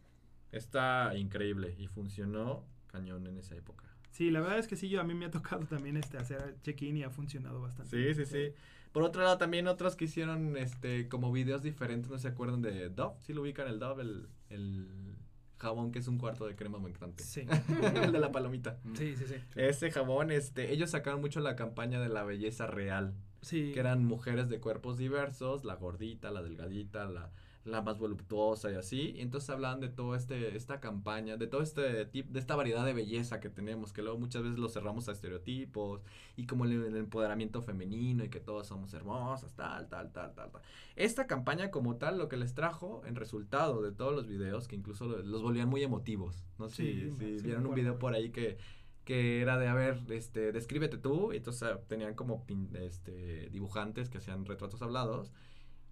[0.52, 3.95] está increíble y funcionó cañón en esa época.
[4.16, 6.56] Sí, la verdad es que sí, yo a mí me ha tocado también este hacer
[6.62, 8.14] check-in y ha funcionado bastante.
[8.14, 8.54] Sí, sí, sí.
[8.92, 12.88] Por otro lado, también otros que hicieron este como videos diferentes, no se acuerdan de
[12.88, 14.88] Dove, sí lo ubican el Dove, el, el
[15.58, 17.24] jabón que es un cuarto de crema humectante.
[17.24, 17.46] Sí.
[18.02, 18.78] el de la palomita.
[18.94, 19.34] Sí, sí, sí.
[19.54, 23.12] Ese jabón, este, ellos sacaron mucho la campaña de la belleza real.
[23.42, 23.72] Sí.
[23.74, 27.32] Que eran mujeres de cuerpos diversos, la gordita, la delgadita, la
[27.66, 29.12] la más voluptuosa y así.
[29.16, 32.84] Y entonces hablaban de toda este, esta campaña, de todo este tipo, de esta variedad
[32.84, 36.02] de belleza que tenemos, que luego muchas veces lo cerramos a estereotipos
[36.36, 40.62] y como el, empoderamiento femenino y que todas somos hermosas, tal, tal, tal, tal, tal.
[40.94, 44.76] Esta campaña como tal, lo que les trajo en resultado de todos los videos, que
[44.76, 46.44] incluso los, volvían muy emotivos.
[46.58, 48.58] No sé si, vieron un video por ahí que
[49.06, 52.44] que era de, a ver, este, descríbete tú, y entonces tenían como
[52.74, 55.32] este, dibujantes que hacían retratos hablados,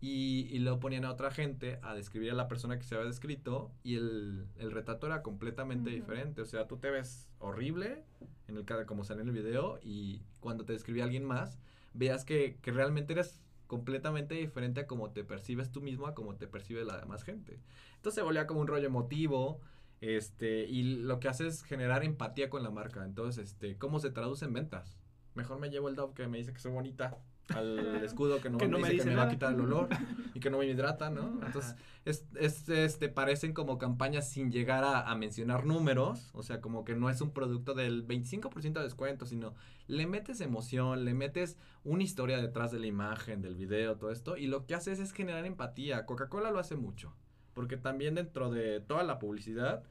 [0.07, 3.07] Y, y, luego ponían a otra gente a describir a la persona que se había
[3.07, 6.43] descrito y el, el retrato era completamente diferente.
[6.43, 8.05] O sea, tú te ves horrible
[8.47, 11.59] en el como sale en el video y cuando te describía alguien más,
[11.95, 16.37] veas que, que realmente eres completamente diferente a cómo te percibes tú mismo a cómo
[16.37, 17.59] te percibe la demás gente.
[17.97, 19.63] Entonces se volvía como un rollo emotivo,
[20.03, 23.03] este, y lo que hace es generar empatía con la marca.
[23.07, 24.99] Entonces, este, ¿cómo se traduce en ventas?
[25.35, 27.17] Mejor me llevo el Dove que me dice que soy bonita
[27.49, 29.89] al escudo que no, me, dice que me va a quitar el olor
[30.35, 31.41] y que no me hidrata, ¿no?
[31.45, 32.25] Entonces, es,
[32.69, 37.11] este, parecen como campañas sin llegar a, a, mencionar números, o sea, como que no
[37.11, 39.55] es un producto del 25% de descuento, sino
[39.87, 44.37] le metes emoción, le metes una historia detrás de la imagen, del video, todo esto,
[44.37, 46.07] y lo que haces es generar empatía.
[46.07, 47.15] Coca-Cola lo hace mucho,
[47.53, 49.83] porque también dentro de toda la publicidad,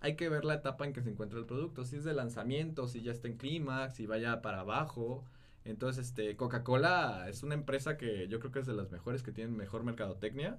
[0.00, 2.88] hay que ver la etapa en que se encuentra el producto, si es de lanzamiento,
[2.88, 5.24] si ya está en clímax, si vaya para abajo,
[5.70, 9.32] entonces, este, Coca-Cola es una empresa que yo creo que es de las mejores que
[9.32, 10.58] tienen mejor mercadotecnia,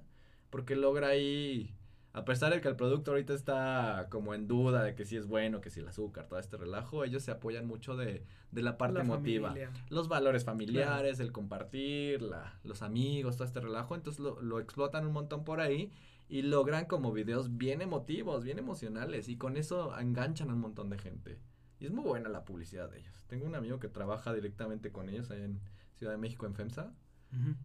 [0.50, 1.74] porque logra ahí,
[2.12, 5.26] a pesar de que el producto ahorita está como en duda de que si es
[5.26, 8.76] bueno, que si el azúcar, todo este relajo, ellos se apoyan mucho de, de la
[8.76, 9.54] parte emotiva.
[9.88, 15.06] Los valores familiares, el compartir, la, los amigos, todo este relajo, entonces lo, lo explotan
[15.06, 15.90] un montón por ahí
[16.28, 20.88] y logran como videos bien emotivos, bien emocionales, y con eso enganchan a un montón
[20.88, 21.38] de gente.
[21.82, 23.12] Y es muy buena la publicidad de ellos.
[23.26, 25.60] Tengo un amigo que trabaja directamente con ellos en
[25.96, 26.92] Ciudad de México, en FEMSA.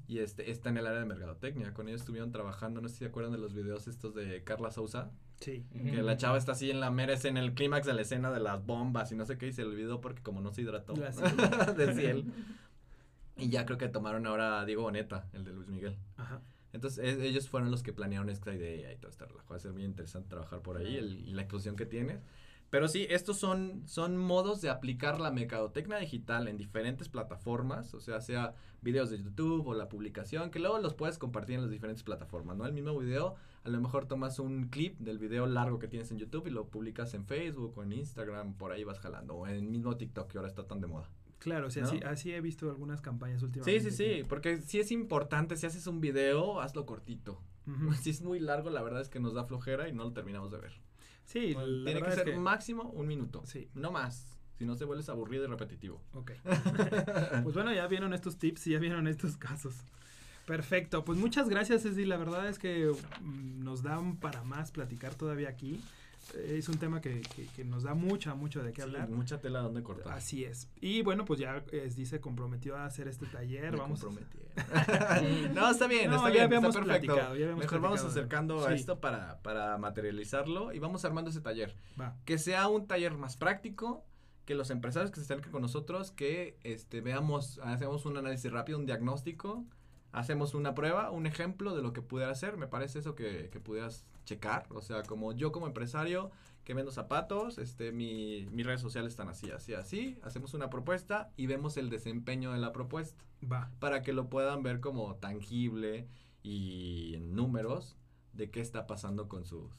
[0.07, 1.73] Y este, está en el área de mercadotecnia.
[1.73, 4.71] Con ellos estuvieron trabajando, no sé si se acuerdan de los videos estos de Carla
[4.71, 5.11] Sousa.
[5.39, 5.67] Sí.
[5.71, 8.39] Que la chava está así en la mera en el clímax de la escena de
[8.39, 10.93] las bombas y no sé qué, y se olvidó porque como no se hidrató
[11.77, 12.31] de ciel.
[13.35, 15.95] y ya creo que tomaron ahora a Diego Boneta, el de Luis Miguel.
[16.15, 16.41] Ajá.
[16.73, 19.49] Entonces e, ellos fueron los que planearon esta idea y todo esta relajo.
[19.51, 22.19] Va a ser muy interesante trabajar por ahí y la exposición que tiene.
[22.69, 28.01] Pero sí, estos son, son modos de aplicar la mercadotecnia digital en diferentes plataformas, o
[28.01, 31.71] sea, sea videos de YouTube o la publicación, que luego los puedes compartir en las
[31.71, 32.65] diferentes plataformas, ¿no?
[32.65, 36.17] El mismo video, a lo mejor tomas un clip del video largo que tienes en
[36.17, 39.55] YouTube y lo publicas en Facebook o en Instagram, por ahí vas jalando, o en
[39.55, 41.09] el mismo TikTok que ahora está tan de moda.
[41.39, 43.79] Claro, o sea, así, he visto algunas campañas últimamente.
[43.79, 47.39] Sí, sí, sí, porque si es importante, si haces un video, hazlo cortito.
[48.01, 50.51] Si es muy largo, la verdad es que nos da flojera y no lo terminamos
[50.51, 50.73] de ver.
[51.27, 53.43] Sí, tiene que ser máximo un minuto.
[53.45, 53.69] Sí.
[53.75, 54.25] No más.
[54.57, 56.01] Si no se vuelves aburrido y repetitivo.
[56.13, 56.31] Ok.
[57.43, 59.75] pues bueno, ya vieron estos tips y ya vieron estos casos.
[60.45, 61.03] Perfecto.
[61.03, 62.05] Pues muchas gracias, Ceci.
[62.05, 62.89] La verdad es que
[63.21, 65.81] mm, nos dan para más platicar todavía aquí
[66.35, 67.21] es un tema que,
[67.55, 69.09] que, nos da mucha, mucho de qué hablar.
[69.09, 70.13] Mucha tela donde cortar.
[70.13, 70.69] Así es.
[70.81, 73.71] Y bueno, pues ya es, dice comprometió a hacer este taller.
[73.71, 74.03] Me vamos
[75.53, 77.17] no, está bien, está bien, está perfecto.
[77.57, 81.75] Mejor vamos acercando a esto para, para materializarlo y vamos armando ese taller.
[82.25, 84.05] Que sea un taller más práctico,
[84.45, 88.79] que los empresarios que se acerquen con nosotros, que este veamos, hacemos un análisis rápido,
[88.79, 89.65] un diagnóstico,
[90.11, 92.57] hacemos una prueba, un ejemplo de lo que pudiera hacer.
[92.57, 94.67] Me parece eso que, que pudieras checar.
[94.69, 96.29] O sea, como yo como empresario
[96.63, 100.19] que vendo zapatos, este, mi, mis redes sociales están así, así, así.
[100.21, 103.23] Hacemos una propuesta y vemos el desempeño de la propuesta.
[103.49, 103.71] Va.
[103.79, 106.07] Para que lo puedan ver como tangible
[106.43, 107.95] y en números
[108.33, 109.71] de qué está pasando con sus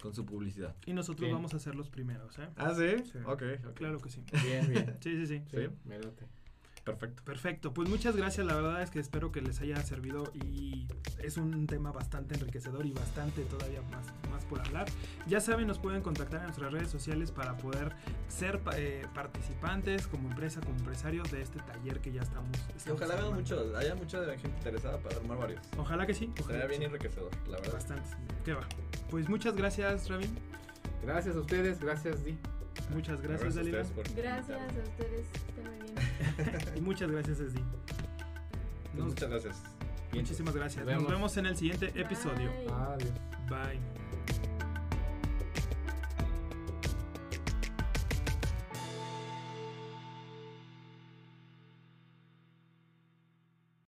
[0.00, 0.74] con su publicidad.
[0.86, 2.48] Y nosotros vamos a ser los primeros, ¿eh?
[2.56, 3.04] ¿Ah, sí?
[3.04, 3.18] sí.
[3.26, 3.42] Ok,
[3.74, 4.24] Claro que sí.
[4.42, 4.96] Bien, bien.
[5.00, 5.42] sí, sí, sí.
[5.50, 5.98] Sí, me
[6.84, 7.22] Perfecto.
[7.24, 7.74] Perfecto.
[7.74, 8.46] Pues muchas gracias.
[8.46, 10.86] La verdad es que espero que les haya servido y
[11.22, 14.86] es un tema bastante enriquecedor y bastante todavía más, más por hablar.
[15.26, 17.92] Ya saben, nos pueden contactar en nuestras redes sociales para poder
[18.28, 22.50] ser eh, participantes como empresa, como empresarios de este taller que ya estamos.
[22.90, 25.60] ojalá haya mucho, haya mucha gente interesada para armar varios.
[25.76, 26.32] Ojalá que sí.
[26.46, 27.74] Sería bien enriquecedor, la verdad.
[27.74, 28.10] Bastante.
[28.44, 28.66] ¿Qué va?
[29.10, 30.34] Pues muchas gracias, Rabin.
[31.02, 32.36] Gracias a ustedes, gracias, Di.
[32.94, 33.84] Muchas gracias, Dalila.
[34.14, 35.26] Gracias a ustedes.
[36.76, 37.62] y muchas gracias, Esdi.
[38.94, 39.62] Pues muchas gracias.
[40.12, 40.86] Muchísimas gracias.
[40.86, 42.50] Nos vemos en el siguiente episodio.
[42.72, 43.12] Adiós.
[43.48, 44.09] Bye.